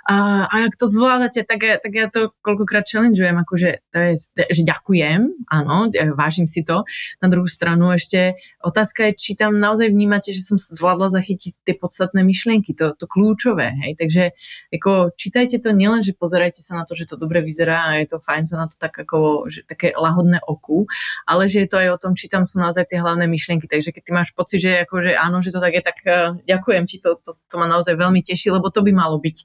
[0.05, 4.11] A, a ak to zvládate, tak ja, tak ja to koľkokrát challengeujem, akože to je,
[4.53, 6.85] že ďakujem, áno, vážim si to.
[7.17, 11.73] Na druhú stranu ešte otázka je, či tam naozaj vnímate, že som zvládla zachytiť tie
[11.73, 14.37] podstatné myšlienky, to, to kľúčové, hej, takže
[14.69, 18.13] ako čítajte to nielen, že pozerajte sa na to, že to dobre vyzerá a je
[18.13, 20.85] to fajn sa na to tak ako, že také lahodné oku,
[21.25, 23.71] ale že je to aj o tom, či tam sú naozaj tie hlavné myšlienky.
[23.71, 26.83] Takže keď ty máš pocit, že akože áno, že to tak je, tak uh, ďakujem
[26.83, 29.37] ti, to, to, to ma naozaj veľmi teší, lebo to by malo byť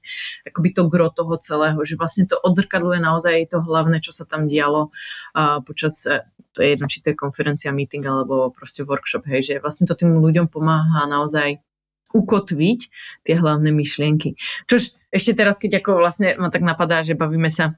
[0.51, 4.51] akoby to gro toho celého, že vlastne to odzrkadluje naozaj to hlavné, čo sa tam
[4.51, 6.27] dialo uh, počas uh,
[6.57, 9.93] to je jedno, či to je konferencia, meeting alebo proste workshop, hej, že vlastne to
[9.93, 11.61] tým ľuďom pomáha naozaj
[12.17, 12.79] ukotviť
[13.21, 14.33] tie hlavné myšlienky.
[14.65, 17.77] Čož ešte teraz, keď ako vlastne ma tak napadá, že bavíme sa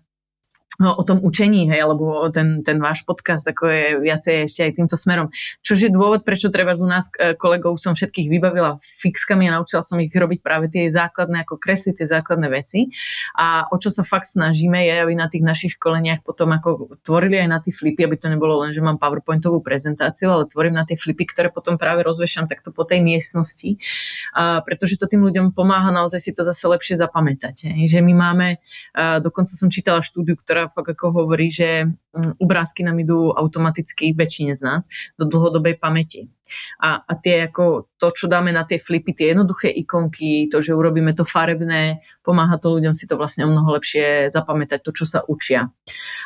[0.80, 4.96] o tom učení, hej, alebo ten, ten váš podcast, ako je viacej ešte aj týmto
[4.96, 5.28] smerom.
[5.60, 9.84] Čož je dôvod, prečo treba u nás e, kolegov som všetkých vybavila fixkami a naučila
[9.84, 12.88] som ich robiť práve tie základné, ako kresliť tie základné veci.
[13.36, 17.44] A o čo sa fakt snažíme je, aby na tých našich školeniach potom ako tvorili
[17.44, 20.88] aj na tie flipy, aby to nebolo len, že mám PowerPointovú prezentáciu, ale tvorím na
[20.88, 23.76] tie flipy, ktoré potom práve rozvešam takto po tej miestnosti,
[24.32, 27.68] a pretože to tým ľuďom pomáha naozaj si to zase lepšie zapamätať.
[27.68, 27.98] Hej.
[27.98, 28.48] Že my máme,
[29.20, 34.52] dokonca som čítala štúdiu, ktorá fakt ako hovorí, že mm, obrázky nám idú automaticky väčšine
[34.58, 36.28] z nás do dlhodobej pamäti.
[36.84, 40.76] A, a tie ako to, čo dáme na tie flipy, tie jednoduché ikonky, to, že
[40.76, 45.06] urobíme to farebné, pomáha to ľuďom si to vlastne o mnoho lepšie zapamätať, to, čo
[45.06, 45.72] sa učia.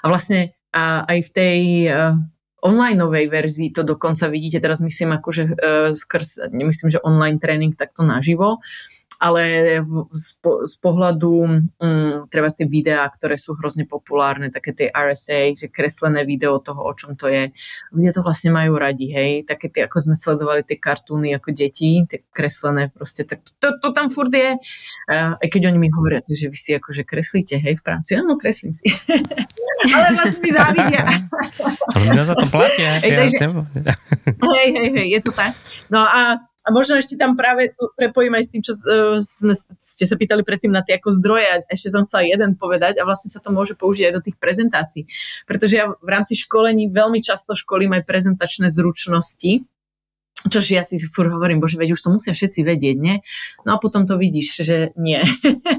[0.02, 2.18] A vlastne a aj v tej uh,
[2.66, 5.54] onlineovej verzii to dokonca vidíte, teraz myslím akože uh,
[5.94, 8.58] skrz, nemyslím, že online tréning takto naživo,
[9.20, 11.60] ale z, po, z pohľadu um,
[12.30, 16.94] treba tie videá, ktoré sú hrozne populárne, také tie RSA, že kreslené video toho, o
[16.96, 17.54] čom to je.
[17.94, 19.32] Ľudia to vlastne majú radi, hej.
[19.46, 23.68] Také tie, ako sme sledovali tie kartúny ako deti, tie kreslené proste, tak to, to,
[23.80, 24.58] to tam furt je.
[25.10, 28.18] Uh, aj keď oni mi hovoria, že vy si akože kreslíte, hej, v práci.
[28.18, 28.88] Áno, kreslím si.
[29.96, 31.04] ale vlastne mi závidia.
[31.92, 32.90] ale mňa za to platia.
[33.04, 33.38] Hej, takže,
[34.56, 35.54] hej, hej, hej, je to tak.
[35.92, 39.52] No a a možno ešte tam práve prepojím aj s tým, čo uh, sme,
[39.84, 43.08] ste sa pýtali predtým na tie ako zdroje a ešte som chcela jeden povedať a
[43.08, 45.04] vlastne sa to môže použiť aj do tých prezentácií.
[45.44, 49.68] Pretože ja v rámci školení veľmi často školím aj prezentačné zručnosti,
[50.44, 53.24] Čož ja si fur hovorím, bože, veď už to musia všetci vedieť, nie?
[53.64, 55.24] No a potom to vidíš, že nie.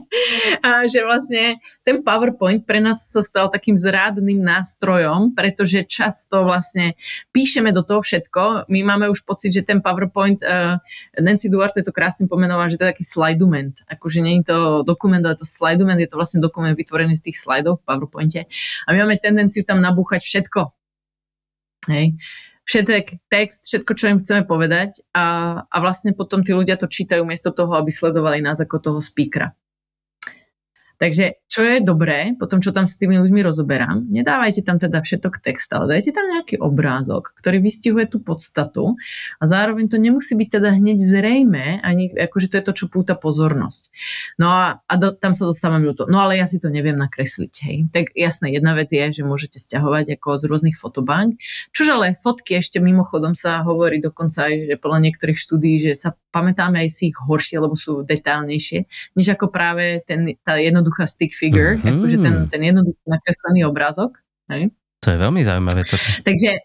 [0.66, 6.96] a že vlastne ten PowerPoint pre nás sa stal takým zrádnym nástrojom, pretože často vlastne
[7.36, 8.72] píšeme do toho všetko.
[8.72, 10.80] My máme už pocit, že ten PowerPoint, uh,
[11.20, 13.84] Nancy Duarte to krásne pomenovala, že to je taký slidument.
[13.84, 17.36] Akože nie je to dokument, ale to slidument, je to vlastne dokument vytvorený z tých
[17.36, 18.40] slajdov v PowerPointe.
[18.88, 20.72] A my máme tendenciu tam nabúchať všetko.
[21.92, 22.16] Hej
[22.64, 27.24] všetek text, všetko, čo im chceme povedať a, a vlastne potom tí ľudia to čítajú
[27.24, 29.52] miesto toho, aby sledovali nás ako toho speakera.
[30.98, 35.42] Takže čo je dobré, potom čo tam s tými ľuďmi rozoberám, nedávajte tam teda všetok
[35.42, 38.94] text, ale dajte tam nejaký obrázok, ktorý vystihuje tú podstatu
[39.38, 43.18] a zároveň to nemusí byť teda hneď zrejme, ani akože to je to, čo púta
[43.18, 43.90] pozornosť.
[44.38, 46.06] No a, a do, tam sa dostávame do toho.
[46.10, 47.76] No ale ja si to neviem nakresliť, hej.
[47.90, 51.38] Tak jasné, jedna vec je, že môžete stiahovať ako z rôznych fotobank,
[51.74, 56.14] čož ale fotky ešte mimochodom sa hovorí dokonca aj, že podľa niektorých štúdí, že sa
[56.34, 61.30] pamätáme aj si ich horšie, lebo sú detailnejšie, než ako práve ten, tá jednoduchá stick
[61.30, 61.90] figure, mm-hmm.
[61.94, 64.18] akože ten, ten jednoduchý nakreslený obrázok.
[64.50, 64.74] Hej?
[65.06, 66.02] To je veľmi zaujímavé toto.
[66.26, 66.58] Takže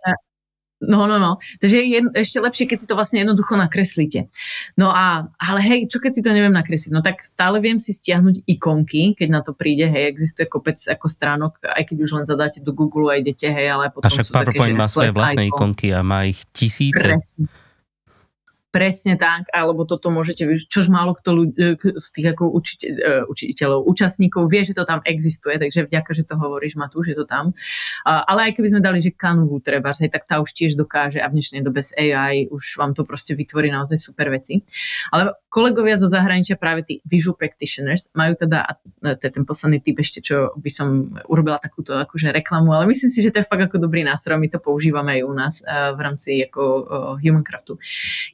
[0.79, 1.43] No, no, no.
[1.59, 4.31] Takže je ešte lepšie, keď si to vlastne jednoducho nakreslíte.
[4.79, 6.91] No a, ale hej, čo keď si to neviem nakresliť?
[6.95, 11.11] No tak stále viem si stiahnuť ikonky, keď na to príde, hej, existuje kopec ako
[11.11, 14.31] stránok, aj keď už len zadáte do Google a idete, hej, ale potom a však
[14.31, 16.95] PowerPoint také, má svoje vlastné ikonky a má ich tisíce.
[16.95, 17.51] Presne.
[18.69, 23.13] Presne tak, alebo toto môžete, čož málo kto ľudí, e, z tých ako učiteľ, e,
[23.25, 27.25] učiteľov, účastníkov vie, že to tam existuje, takže vďaka, že to hovoríš, Matúš, že to
[27.25, 27.57] tam.
[28.05, 31.41] Ale aj keby sme dali, že Canvu treba, tak tá už tiež dokáže a v
[31.41, 34.61] dnešnej dobe s AI už vám to proste vytvorí naozaj super veci.
[35.09, 39.81] Ale kolegovia zo zahraničia, práve tí visual practitioners, majú teda, e, to je ten posledný
[39.81, 43.49] typ ešte, čo by som urobila takúto akože reklamu, ale myslím si, že to je
[43.49, 46.61] fakt ako dobrý nástroj, my to používame aj u nás v rámci ako
[47.17, 47.81] Humancraftu.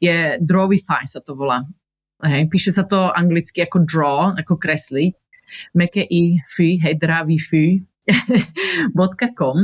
[0.04, 1.64] Je Drawify sa to volá.
[2.24, 5.20] Hej, píše sa to anglicky ako draw, ako kresliť.
[5.78, 7.80] meké i fy, hej, dravý fy,
[9.40, 9.58] .com.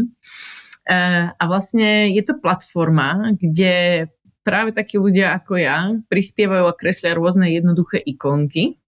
[1.38, 4.07] A vlastne je to platforma, kde
[4.41, 8.81] práve takí ľudia ako ja prispievajú a kreslia rôzne jednoduché ikonky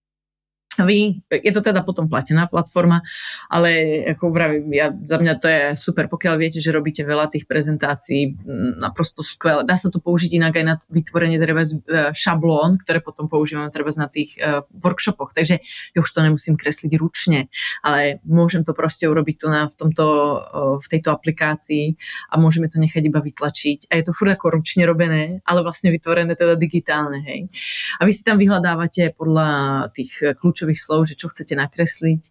[0.81, 3.05] vy, je to teda potom platená platforma,
[3.53, 7.45] ale ako vravím, ja, za mňa to je super, pokiaľ viete, že robíte veľa tých
[7.45, 8.33] prezentácií,
[8.81, 9.61] naprosto skvelé.
[9.61, 11.69] Dá sa to použiť inak aj na vytvorenie treba e,
[12.15, 15.59] šablón, ktoré potom používam treba na tých uh, workshopoch, takže
[15.93, 17.51] ja už to nemusím kresliť ručne,
[17.83, 20.05] ale môžem to proste urobiť tu na, v, tomto,
[20.39, 21.93] uh, v tejto aplikácii
[22.31, 23.91] a môžeme to nechať iba vytlačiť.
[23.91, 27.51] A je to furt ako ručne robené, ale vlastne vytvorené teda digitálne, hej.
[27.99, 29.47] A vy si tam vyhľadávate podľa
[29.91, 32.23] tých kľúčov kľúčových slov, že čo chcete nakresliť,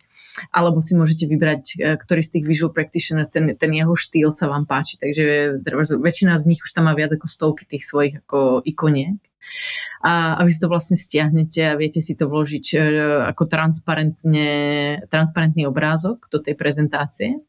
[0.49, 4.49] alebo si môžete vybrať, e, ktorý z tých visual practitioners, ten, ten jeho štýl sa
[4.49, 4.97] vám páči.
[4.97, 5.61] Takže
[6.01, 9.21] väčšina z nich už tam má viac ako stovky tých svojich ako ikoniek.
[10.07, 12.77] A, a vy si to vlastne stiahnete a viete si to vložiť e,
[13.35, 14.49] ako transparentne,
[15.13, 17.43] transparentný obrázok do tej prezentácie.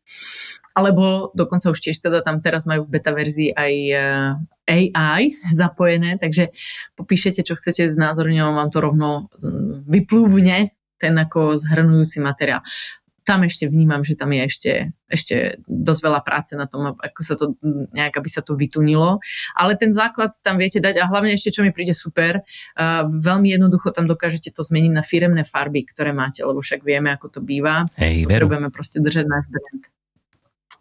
[0.74, 3.97] Alebo dokonca už tiež teda tam teraz majú v beta verzii aj e,
[4.65, 6.49] AI zapojené, takže
[6.97, 12.65] popíšete, čo chcete znázorňovať, vám to rovno mm, vyplúvne ten ako zhrnujúci materiál.
[13.24, 14.71] Tam ešte vnímam, že tam je ešte,
[15.07, 19.21] ešte dosť veľa práce na tom, ako sa to mm, nejak, aby sa to vytunilo.
[19.53, 23.53] Ale ten základ tam viete dať a hlavne ešte, čo mi príde super, uh, veľmi
[23.53, 27.39] jednoducho tam dokážete to zmeniť na firemné farby, ktoré máte, lebo však vieme, ako to
[27.45, 27.86] býva.
[28.01, 29.92] Hej, Potrebujeme proste držať náš brand.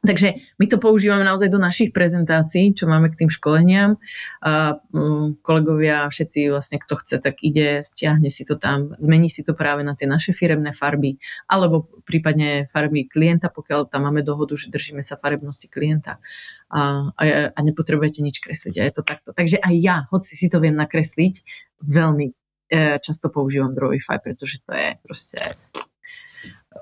[0.03, 4.03] Takže my to používame naozaj do našich prezentácií, čo máme k tým školeniam.
[4.43, 9.47] A um, kolegovia, všetci vlastne, kto chce, tak ide, stiahne si to tam, zmení si
[9.47, 14.59] to práve na tie naše firemné farby, alebo prípadne farby klienta, pokiaľ tam máme dohodu,
[14.59, 16.19] že držíme sa farebnosti klienta
[16.67, 18.75] a, a, a nepotrebujete nič kresliť.
[18.83, 19.31] A je to takto.
[19.31, 21.47] Takže aj ja, hoci si to viem nakresliť,
[21.79, 22.33] veľmi e,
[22.99, 25.39] často používam Drawify, pretože to je proste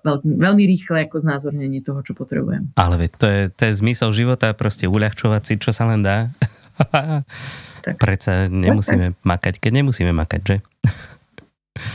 [0.05, 2.73] veľmi, veľmi rýchle ako znázornenie toho, čo potrebujem.
[2.77, 6.33] Ale veď to je, to je zmysel života, proste uľahčovať si, čo sa len dá.
[7.85, 7.97] tak.
[7.97, 10.57] Preca nemusíme tak, makať, keď nemusíme makať, že?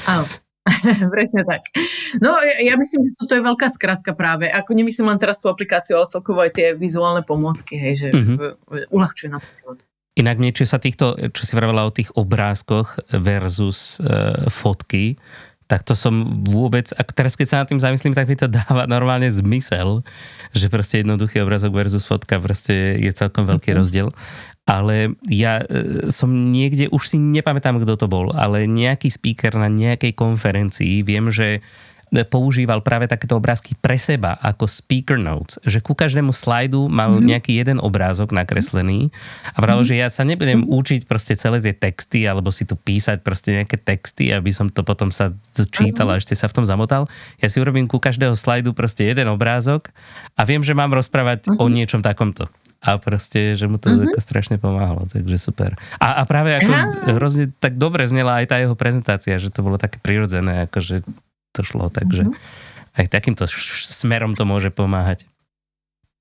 [0.09, 0.25] Áno.
[1.13, 1.69] Presne tak.
[2.17, 4.49] No ja, ja myslím, že toto je veľká skratka práve.
[4.49, 8.57] Ako nemyslím len teraz tú aplikáciu, ale celkovo aj tie vizuálne pomôcky, hej, že uh-huh.
[8.89, 9.85] uľahčuje na život.
[10.15, 15.19] Inak niečo sa týchto, čo si vravela o tých obrázkoch versus uh, fotky,
[15.65, 18.85] tak to som vôbec, a teraz keď sa nad tým zamyslím, tak mi to dáva
[18.85, 20.05] normálne zmysel,
[20.53, 23.81] že proste jednoduchý obrazok versus fotka proste je celkom veľký mm-hmm.
[23.81, 24.07] rozdiel.
[24.65, 29.69] Ale ja e, som niekde, už si nepamätám, kto to bol, ale nejaký speaker na
[29.69, 31.61] nejakej konferencii, viem, že
[32.23, 37.27] používal práve takéto obrázky pre seba ako speaker notes, že ku každému slajdu mal mm-hmm.
[37.27, 39.11] nejaký jeden obrázok nakreslený
[39.51, 39.99] a vravel, mm-hmm.
[39.99, 40.77] že ja sa nebudem mm-hmm.
[40.79, 44.85] učiť proste celé tie texty alebo si tu písať proste nejaké texty, aby som to
[44.85, 45.33] potom sa
[45.73, 47.09] čítal a ešte sa v tom zamotal.
[47.41, 49.91] Ja si urobím ku každého slajdu proste jeden obrázok
[50.37, 51.59] a viem, že mám rozprávať mm-hmm.
[51.59, 52.45] o niečom takomto
[52.85, 54.13] a proste, že mu to mm-hmm.
[54.21, 55.73] strašne pomáhalo, takže super.
[55.97, 56.85] A, a práve ako ja.
[57.17, 61.01] hrozne tak dobre znela aj tá jeho prezentácia, že to bolo také prirodzené, akože
[61.55, 62.99] to šlo, takže mm-hmm.
[62.99, 65.23] aj takýmto smerom to môže pomáhať.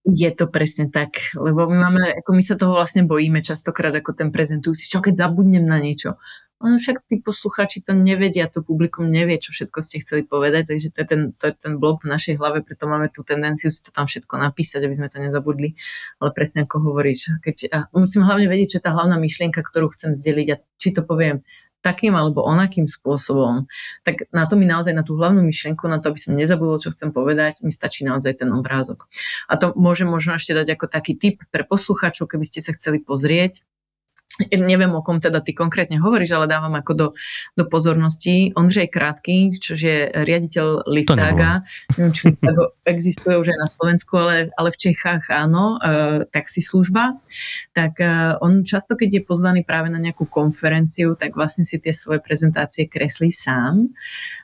[0.05, 4.13] Je to presne tak, lebo my máme, ako my sa toho vlastne bojíme častokrát ako
[4.13, 6.21] ten prezentujúci, čo keď zabudnem na niečo.
[6.63, 10.89] Ono však tí posluchači to nevedia, to publikum nevie, čo všetko ste chceli povedať, takže
[10.93, 13.85] to je ten, to je ten blok v našej hlave, preto máme tú tendenciu si
[13.85, 15.77] to tam všetko napísať, aby sme to nezabudli.
[16.21, 19.93] Ale presne ako hovoríš, keď, a musím hlavne vedieť, čo je tá hlavná myšlienka, ktorú
[19.93, 21.45] chcem zdeliť a či to poviem
[21.85, 23.69] takým alebo onakým spôsobom,
[24.01, 26.97] tak na to mi naozaj, na tú hlavnú myšlienku, na to, aby som nezabudol, čo
[26.97, 29.05] chcem povedať, mi stačí naozaj ten obrázok.
[29.53, 33.05] A to môžem možno ešte dať ako taký tip pre posluchačov, keby ste sa chceli
[33.05, 33.61] pozrieť
[34.51, 37.07] neviem, o kom teda ty konkrétne hovoríš, ale dávam ako do,
[37.55, 38.51] do pozornosti.
[38.59, 41.63] Ondřej Krátky, čo je riaditeľ Liftaga,
[41.95, 47.23] neviem, či Liftago existuje už aj na Slovensku, ale, ale v Čechách áno, e, taxislužba,
[47.71, 51.95] tak e, on často, keď je pozvaný práve na nejakú konferenciu, tak vlastne si tie
[51.95, 53.95] svoje prezentácie kreslí sám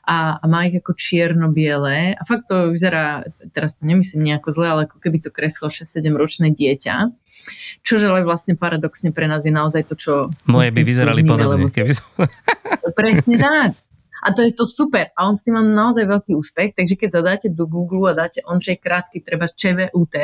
[0.07, 2.15] a, a má ich ako čierno-biele.
[2.15, 6.15] A fakt to vyzerá, teraz to nemyslím nejako zle, ale ako keby to kreslo 6-7
[6.15, 7.11] ročné dieťa
[7.81, 10.13] Čože ale vlastne paradoxne pre nás je naozaj to, čo...
[10.45, 12.05] Moje by vyzerali podobne, keby som...
[12.99, 13.71] Presne tak.
[14.21, 15.09] A to je to super.
[15.17, 16.77] A on s tým má naozaj veľký úspech.
[16.77, 20.15] Takže keď zadáte do Google a dáte Ondřej Krátky, treba ČVUT,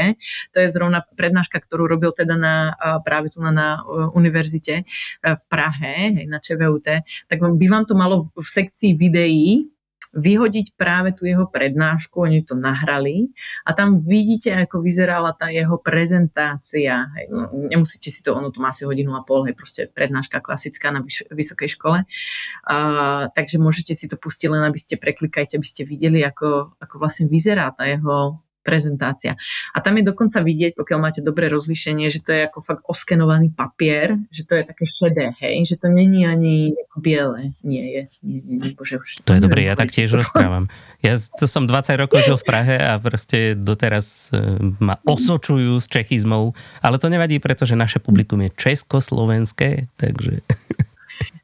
[0.54, 3.68] to je zrovna prednáška, ktorú robil teda na, práve tu na, na
[4.14, 4.86] univerzite
[5.26, 6.88] v Prahe, na ČVUT,
[7.26, 9.74] tak by vám to malo v sekcii videí
[10.16, 13.32] vyhodiť práve tú jeho prednášku, oni to nahrali
[13.68, 17.12] a tam vidíte, ako vyzerala tá jeho prezentácia.
[17.18, 20.40] Hej, no, nemusíte si to, ono to má asi hodinu a pol, hej, proste prednáška
[20.40, 22.08] klasická na vyš- vysokej škole.
[22.64, 26.96] Uh, takže môžete si to pustiť len, aby ste preklikajte, aby ste videli, ako, ako
[27.02, 29.40] vlastne vyzerá tá jeho prezentácia.
[29.72, 33.56] A tam je dokonca vidieť, pokiaľ máte dobré rozlišenie, že to je ako fakt oskenovaný
[33.56, 37.40] papier, že to je také šedé, hej, že to není ani biele.
[37.64, 38.02] Nie je.
[38.28, 40.68] Nie, nie, nie, bože, už to je dobré, ja tak tiež rozprávam.
[41.00, 45.88] Ja to som 20 rokov žil v Prahe a proste doteraz e, ma osočujú s
[45.88, 46.52] čechizmou,
[46.84, 50.44] ale to nevadí, pretože naše publikum je československé, takže...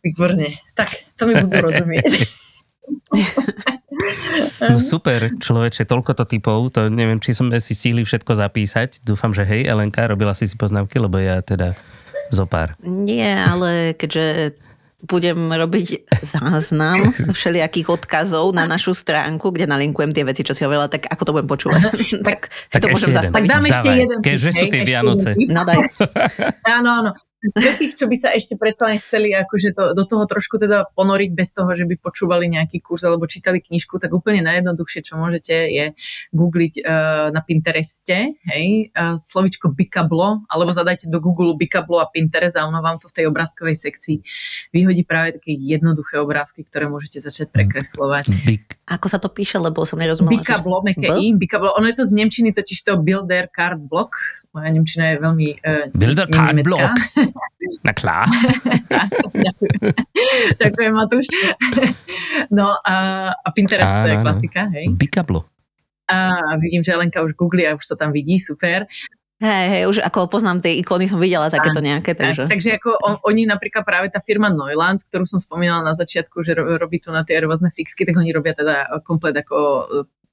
[0.03, 0.51] Výborne.
[0.75, 2.27] Tak, to mi budú rozumieť.
[4.63, 9.03] No super, človeče, toľko to typov, to neviem, či sme si stihli všetko zapísať.
[9.05, 11.77] Dúfam, že hej, Elenka, robila si si poznámky, lebo ja teda
[12.33, 12.73] zopár.
[12.83, 14.57] Nie, ale keďže
[15.03, 20.87] budem robiť záznam všelijakých odkazov na našu stránku, kde nalinkujem tie veci, čo si hovorila,
[20.87, 21.81] tak ako to budem počúvať?
[22.23, 23.19] tak, si to môžem jeden.
[23.19, 23.47] zastaviť.
[23.47, 24.17] Tak dáme ešte jeden.
[24.23, 25.29] Keďže sú tie Vianoce.
[25.51, 25.79] No daj.
[26.79, 27.11] Áno, áno
[27.51, 30.87] pre tých, čo by sa ešte predsa len chceli akože to, do toho trošku teda
[30.95, 35.19] ponoriť bez toho, že by počúvali nejaký kurz alebo čítali knižku, tak úplne najjednoduchšie, čo
[35.19, 35.85] môžete, je
[36.31, 42.55] googliť uh, na Pintereste, hej, uh, slovičko Bikablo, alebo zadajte do Google Bikablo a Pinterest
[42.55, 44.17] a ono vám to v tej obrázkovej sekcii
[44.71, 48.31] vyhodí práve také jednoduché obrázky, ktoré môžete začať prekreslovať.
[48.47, 48.79] Bik.
[48.87, 50.37] Ako sa to píše, lebo som nerozumela.
[50.37, 51.73] Bikablo, meké i, Bikablo.
[51.79, 55.85] Ono je to z Nemčiny totiž to Builder Card Block, moja Nemčina je veľmi uh,
[55.97, 56.93] Bilder Card Block.
[57.87, 58.21] Na klá.
[60.61, 61.25] Ďakujem, Matúš.
[62.53, 62.95] no a,
[63.33, 64.93] a Pinterest to je klasika, hej.
[64.93, 65.49] Bikablo.
[66.05, 68.85] A vidím, že Lenka už googli a už to tam vidí, super.
[69.43, 72.15] Hej, hej, už ako poznám tie ikony, som videla takéto nejaké.
[72.15, 76.45] Takže, takže ako on, oni napríklad práve tá firma Neuland, ktorú som spomínala na začiatku,
[76.47, 79.57] že robí tu na tie rôzne fixky, tak oni robia teda komplet ako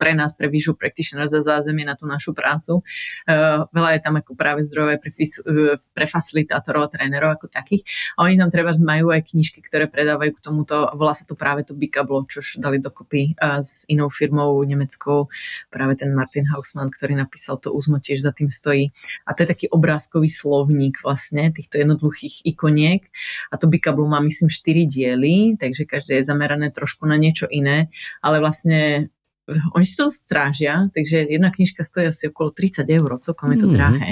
[0.00, 2.80] pre nás, pre Visual Practitioners za zázemie na tú našu prácu.
[3.28, 7.84] Uh, veľa je tam ako práve zdrojové pre, uh, pre facilitátorov a trénerov ako takých.
[8.16, 10.88] A oni tam treba majú aj knižky, ktoré predávajú k tomuto.
[10.96, 15.28] Volá sa to práve to Bikablo, čož dali dokopy uh, s inou firmou nemeckou.
[15.68, 18.88] Práve ten Martin Hausmann, ktorý napísal to úzmo, tiež za tým stojí.
[19.28, 23.04] A to je taký obrázkový slovník vlastne týchto jednoduchých ikoniek.
[23.52, 27.92] A to Bikablo má myslím 4 diely, takže každé je zamerané trošku na niečo iné,
[28.24, 29.12] ale vlastne
[29.48, 33.68] oni si to strážia, takže jedna knižka stojí asi okolo 30 eur, celkom je to
[33.68, 33.74] mm.
[33.74, 34.10] drahé.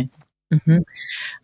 [0.49, 0.81] Uh-huh.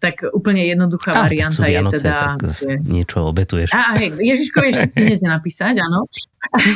[0.01, 2.41] Tak úplne jednoduchá ah, varianta je teda...
[2.41, 2.80] Tak je...
[2.89, 3.76] niečo obetuješ.
[3.76, 6.09] Á, hej, Ježiškovi ešte stihnete napísať, áno.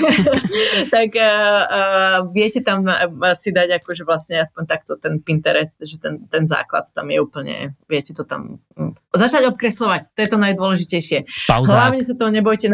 [0.94, 2.84] tak uh, uh, viete tam
[3.32, 7.72] si dať akože vlastne aspoň takto ten Pinterest, že ten, ten základ tam je úplne,
[7.88, 8.60] viete to tam...
[8.76, 11.48] Hm, začať obkreslovať, to je to najdôležitejšie.
[11.48, 11.96] Pauzák.
[11.96, 12.68] Hlavne sa toho nebojte,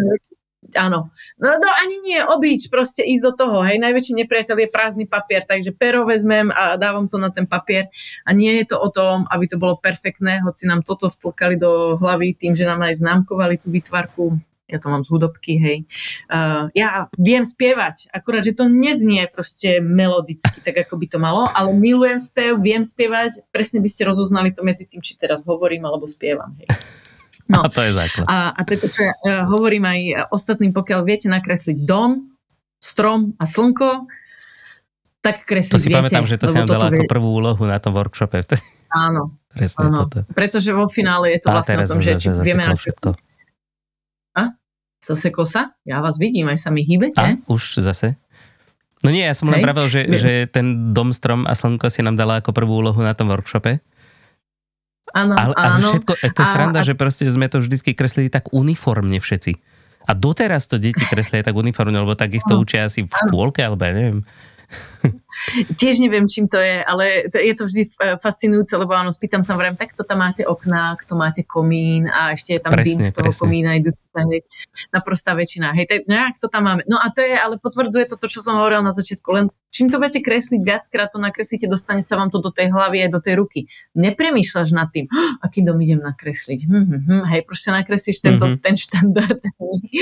[0.73, 1.13] áno.
[1.37, 5.45] No, no ani nie, obič, proste ísť do toho, hej, najväčší nepriateľ je prázdny papier,
[5.45, 7.93] takže pero vezmem a dávam to na ten papier
[8.25, 12.01] a nie je to o tom, aby to bolo perfektné, hoci nám toto vtlkali do
[12.01, 15.85] hlavy tým, že nám aj známkovali tú vytvarku, ja to mám z hudobky, hej.
[16.33, 21.45] Uh, ja viem spievať, akurát, že to neznie proste melodicky, tak ako by to malo,
[21.53, 25.85] ale milujem spev, viem spievať, presne by ste rozoznali to medzi tým, či teraz hovorím
[25.85, 26.69] alebo spievam, hej.
[27.45, 27.61] No.
[27.61, 28.25] A to je základ.
[28.25, 30.01] A, a to je to, čo ja uh, hovorím aj
[30.33, 32.33] ostatným, pokiaľ viete nakresliť dom,
[32.81, 34.09] strom a slnko,
[35.25, 37.01] tak kresliť To si viete, pamätám, že to si nám dala vie...
[37.01, 38.45] ako prvú úlohu na tom workshope.
[38.93, 39.33] Áno.
[39.53, 40.05] Presne áno.
[40.05, 40.29] toto.
[40.37, 43.17] Pretože vo finále je to a vlastne o tom, že či vieme nakresliť.
[44.37, 44.57] A?
[45.01, 45.77] Zaseklo sa?
[45.85, 47.21] Ja vás vidím, aj sa mi hýbete.
[47.21, 48.21] A, už zase?
[49.05, 52.17] No nie, ja som len pravil, že, že ten dom, strom a slnko si nám
[52.17, 53.85] dala ako prvú úlohu na tom workshope.
[55.13, 55.89] Áno, ale, ale áno.
[55.99, 59.53] Všetko, to je sranda, a, že proste sme to vždycky kreslili tak uniformne všetci.
[60.05, 63.65] A doteraz to deti kreslia tak uniformne, lebo tak ich to učia asi v škôlke,
[63.65, 64.21] alebo ja neviem.
[65.77, 69.43] Tiež neviem, čím to je, ale to, je to vždy eh, fascinujúce, lebo áno, spýtam
[69.43, 73.05] sa, vrem, tak to tam máte okná, kto máte komín a ešte je tam presne,
[73.05, 73.43] dým z toho presne.
[73.43, 74.43] komína idúci hej,
[74.91, 75.75] naprostá väčšina.
[75.75, 76.83] Hej, tak nejak to tam máme.
[76.87, 79.91] No a to je, ale potvrdzuje to, to, čo som hovoril na začiatku, len čím
[79.91, 83.19] to budete kresliť, viackrát to nakreslíte, dostane sa vám to do tej hlavy aj do
[83.19, 83.61] tej ruky.
[83.99, 86.61] Nepremýšľaš nad tým, oh, aký dom idem nakresliť.
[86.71, 87.23] Hm, hm, hm.
[87.27, 88.63] Hej, proste nakreslíš tento, mm-hmm.
[88.63, 89.43] ten štandard.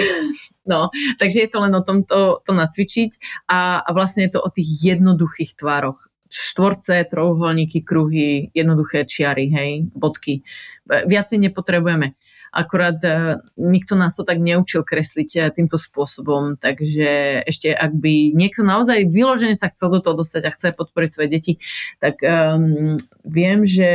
[0.70, 3.11] no, takže je to len o tom to, to nacvičiť
[3.49, 6.10] a, a vlastne je to o tých jednoduchých jednoduchých tvároch.
[6.32, 10.40] Štvorce, trojuholníky, kruhy, jednoduché čiary, hej, bodky.
[10.88, 12.16] Viacej nepotrebujeme.
[12.52, 18.32] Akurát e, nikto nás to tak neučil kresliť e, týmto spôsobom, takže ešte ak by
[18.32, 21.52] niekto naozaj vyložene sa chcel do toho dostať a chce podporiť svoje deti,
[21.96, 23.88] tak um, viem, že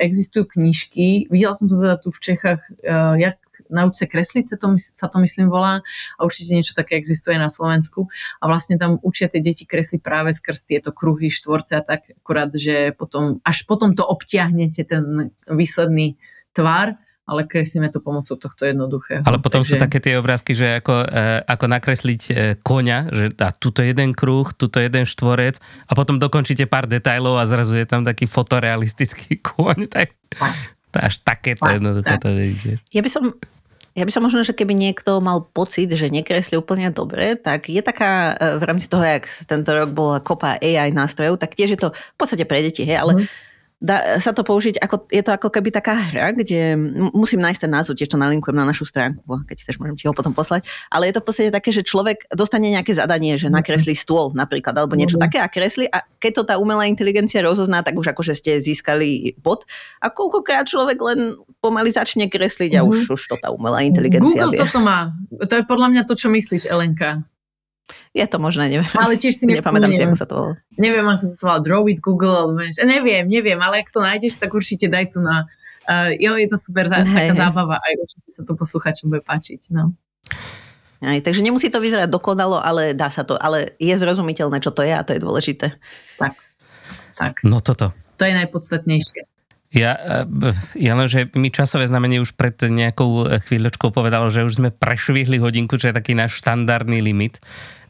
[0.00, 3.43] existujú knižky, videla som to teda tu v Čechách, uh, jak
[3.74, 5.82] nauč sa kresliť, sa to, sa to myslím volá
[6.16, 8.06] a určite niečo také existuje na Slovensku
[8.38, 12.54] a vlastne tam učia tie deti kresliť práve skrz tieto kruhy, štvorce a tak akurát,
[12.54, 16.14] že potom, až potom to obťahnete ten výsledný
[16.54, 16.94] tvar
[17.24, 19.24] ale kreslíme to pomocou tohto jednoduchého.
[19.24, 19.76] Ale potom Takže...
[19.76, 24.12] sú také tie obrázky, že ako, e, ako nakresliť e, koňa, že a tuto jeden
[24.12, 25.56] kruh, tuto jeden štvorec
[25.88, 29.88] a potom dokončíte pár detajlov a zrazu je tam taký fotorealistický koň.
[29.88, 30.54] Tak, tak.
[31.00, 32.22] až takéto jednoduché tak.
[32.22, 32.70] to vidíte.
[32.92, 33.32] Ja by som
[33.94, 37.78] ja by som možno, že keby niekto mal pocit, že nekresli úplne dobre, tak je
[37.78, 41.80] taká e, v rámci toho, jak tento rok bola kopa AI nástrojov, tak tiež je
[41.80, 45.32] to v podstate pre deti, hej, ale mm dá sa to použiť, ako, je to
[45.34, 46.78] ako keby taká hra, kde
[47.12, 50.14] musím nájsť ten názov, tiež to nalinkujem na našu stránku, keď chceš, môžem ti ho
[50.14, 53.92] potom poslať, ale je to v podstate také, že človek dostane nejaké zadanie, že nakreslí
[53.92, 55.26] stôl napríklad, alebo niečo mm-hmm.
[55.26, 59.36] také a kresli a keď to tá umelá inteligencia rozozná, tak už akože ste získali
[59.42, 59.68] bod
[60.00, 63.10] a koľkokrát človek len pomaly začne kresliť a mm-hmm.
[63.10, 64.60] už, už to tá umelá inteligencia Google vie.
[64.64, 65.12] toto má.
[65.34, 67.26] To je podľa mňa to, čo myslíš, Elenka.
[68.14, 68.88] Je to možné, neviem.
[68.96, 70.52] Ale tiež si nepamätám si, ako sa to volá.
[70.80, 74.40] Neviem, ako sa to volá, Draw with Google, alebo neviem, neviem, ale ak to nájdeš,
[74.40, 75.44] tak určite daj tu na...
[75.84, 79.68] Uh, jo, je to super zá, taká zábava, aj určite sa to posluchačom bude páčiť.
[79.68, 79.92] No.
[81.04, 84.80] Aj, takže nemusí to vyzerať dokonalo, ale dá sa to, ale je zrozumiteľné, čo to
[84.80, 85.76] je a to je dôležité.
[86.16, 86.32] Tak,
[87.20, 87.44] tak.
[87.44, 87.92] No toto.
[88.16, 89.33] To je najpodstatnejšie.
[89.74, 94.62] Ja, eh, ja len, že mi časové znamenie už pred nejakou chvíľočkou povedalo, že už
[94.62, 97.42] sme prešvihli hodinku, čo je taký náš štandardný limit.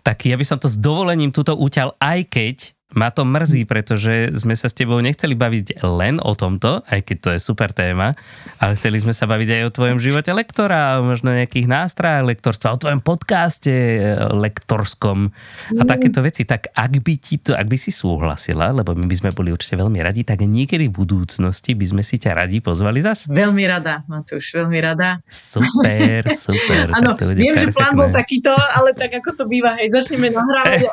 [0.05, 2.57] Tak ja by som to s dovolením túto uťal, aj keď
[2.95, 7.17] ma to mrzí, pretože sme sa s tebou nechceli baviť len o tomto, aj keď
[7.19, 8.15] to je super téma,
[8.63, 12.81] ale chceli sme sa baviť aj o tvojom živote lektora, možno nejakých nástrojách lektorstva, o
[12.81, 14.01] tvojom podcaste e,
[14.39, 15.35] lektorskom
[15.75, 15.89] a mm.
[15.91, 16.47] takéto veci.
[16.47, 19.75] Tak ak by, ti to, ak by si súhlasila, lebo my by sme boli určite
[19.75, 23.27] veľmi radi, tak niekedy v budúcnosti by sme si ťa radi pozvali zas?
[23.27, 25.19] Veľmi rada, Matúš, veľmi rada.
[25.27, 26.95] Super, super.
[26.95, 27.59] Áno, viem, perfektné.
[27.59, 30.87] že plán bol takýto, ale tak ako to býva, hej, začneme nahrávať.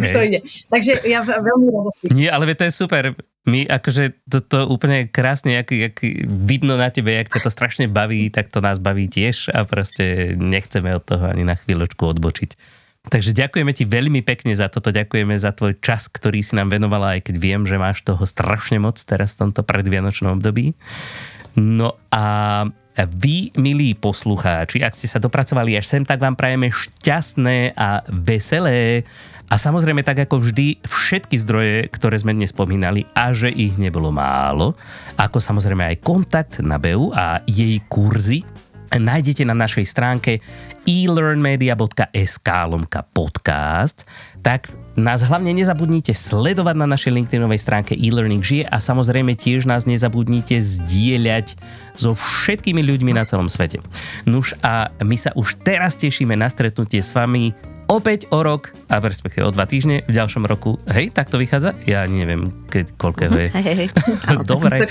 [0.00, 0.40] už to ide.
[0.72, 1.90] Takže ja veľmi rada.
[2.14, 3.12] Nie, ale to je super.
[3.46, 5.96] My akože to, to úplne krásne, jak, jak
[6.26, 10.34] vidno na tebe, jak ťa to strašne baví, tak to nás baví tiež a proste
[10.34, 12.58] nechceme od toho ani na chvíľočku odbočiť.
[13.06, 17.14] Takže ďakujeme ti veľmi pekne za toto, ďakujeme za tvoj čas, ktorý si nám venovala,
[17.14, 20.74] aj keď viem, že máš toho strašne moc teraz v tomto predvianočnom období.
[21.54, 22.66] No a
[22.96, 29.04] vy, milí poslucháči, ak ste sa dopracovali až sem, tak vám prajeme šťastné a veselé
[29.46, 34.10] a samozrejme, tak ako vždy, všetky zdroje, ktoré sme dnes spomínali, a že ich nebolo
[34.10, 34.74] málo,
[35.14, 38.42] ako samozrejme aj kontakt na BEU a jej kurzy,
[38.90, 40.42] nájdete na našej stránke
[40.86, 44.06] elearnmedia.sk lomka podcast,
[44.42, 49.84] tak nás hlavne nezabudnite sledovať na našej LinkedInovej stránke e-learning žije a samozrejme tiež nás
[49.84, 51.58] nezabudnite zdieľať
[51.98, 53.82] so všetkými ľuďmi na celom svete.
[54.24, 58.98] Nuž a my sa už teraz tešíme na stretnutie s vami opäť o rok, a
[58.98, 60.78] respektíve o dva týždne v ďalšom roku.
[60.90, 61.74] Hej, tak to vychádza?
[61.86, 63.48] Ja neviem, keď, koľkého je.
[63.50, 63.88] Hej, hej.
[64.50, 64.90] Dobre,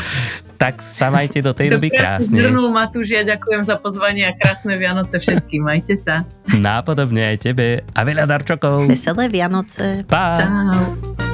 [0.56, 2.39] tak sa majte do tej doby krásne.
[2.39, 5.68] Zhrnul Matúš, ja ďakujem za pozvanie a krásne Vianoce všetkým.
[5.68, 6.24] Majte sa.
[6.52, 8.88] Nápodobne aj tebe a veľa darčokov.
[8.88, 10.08] Veselé Vianoce.
[10.08, 10.39] Pa.
[10.39, 11.24] Čau.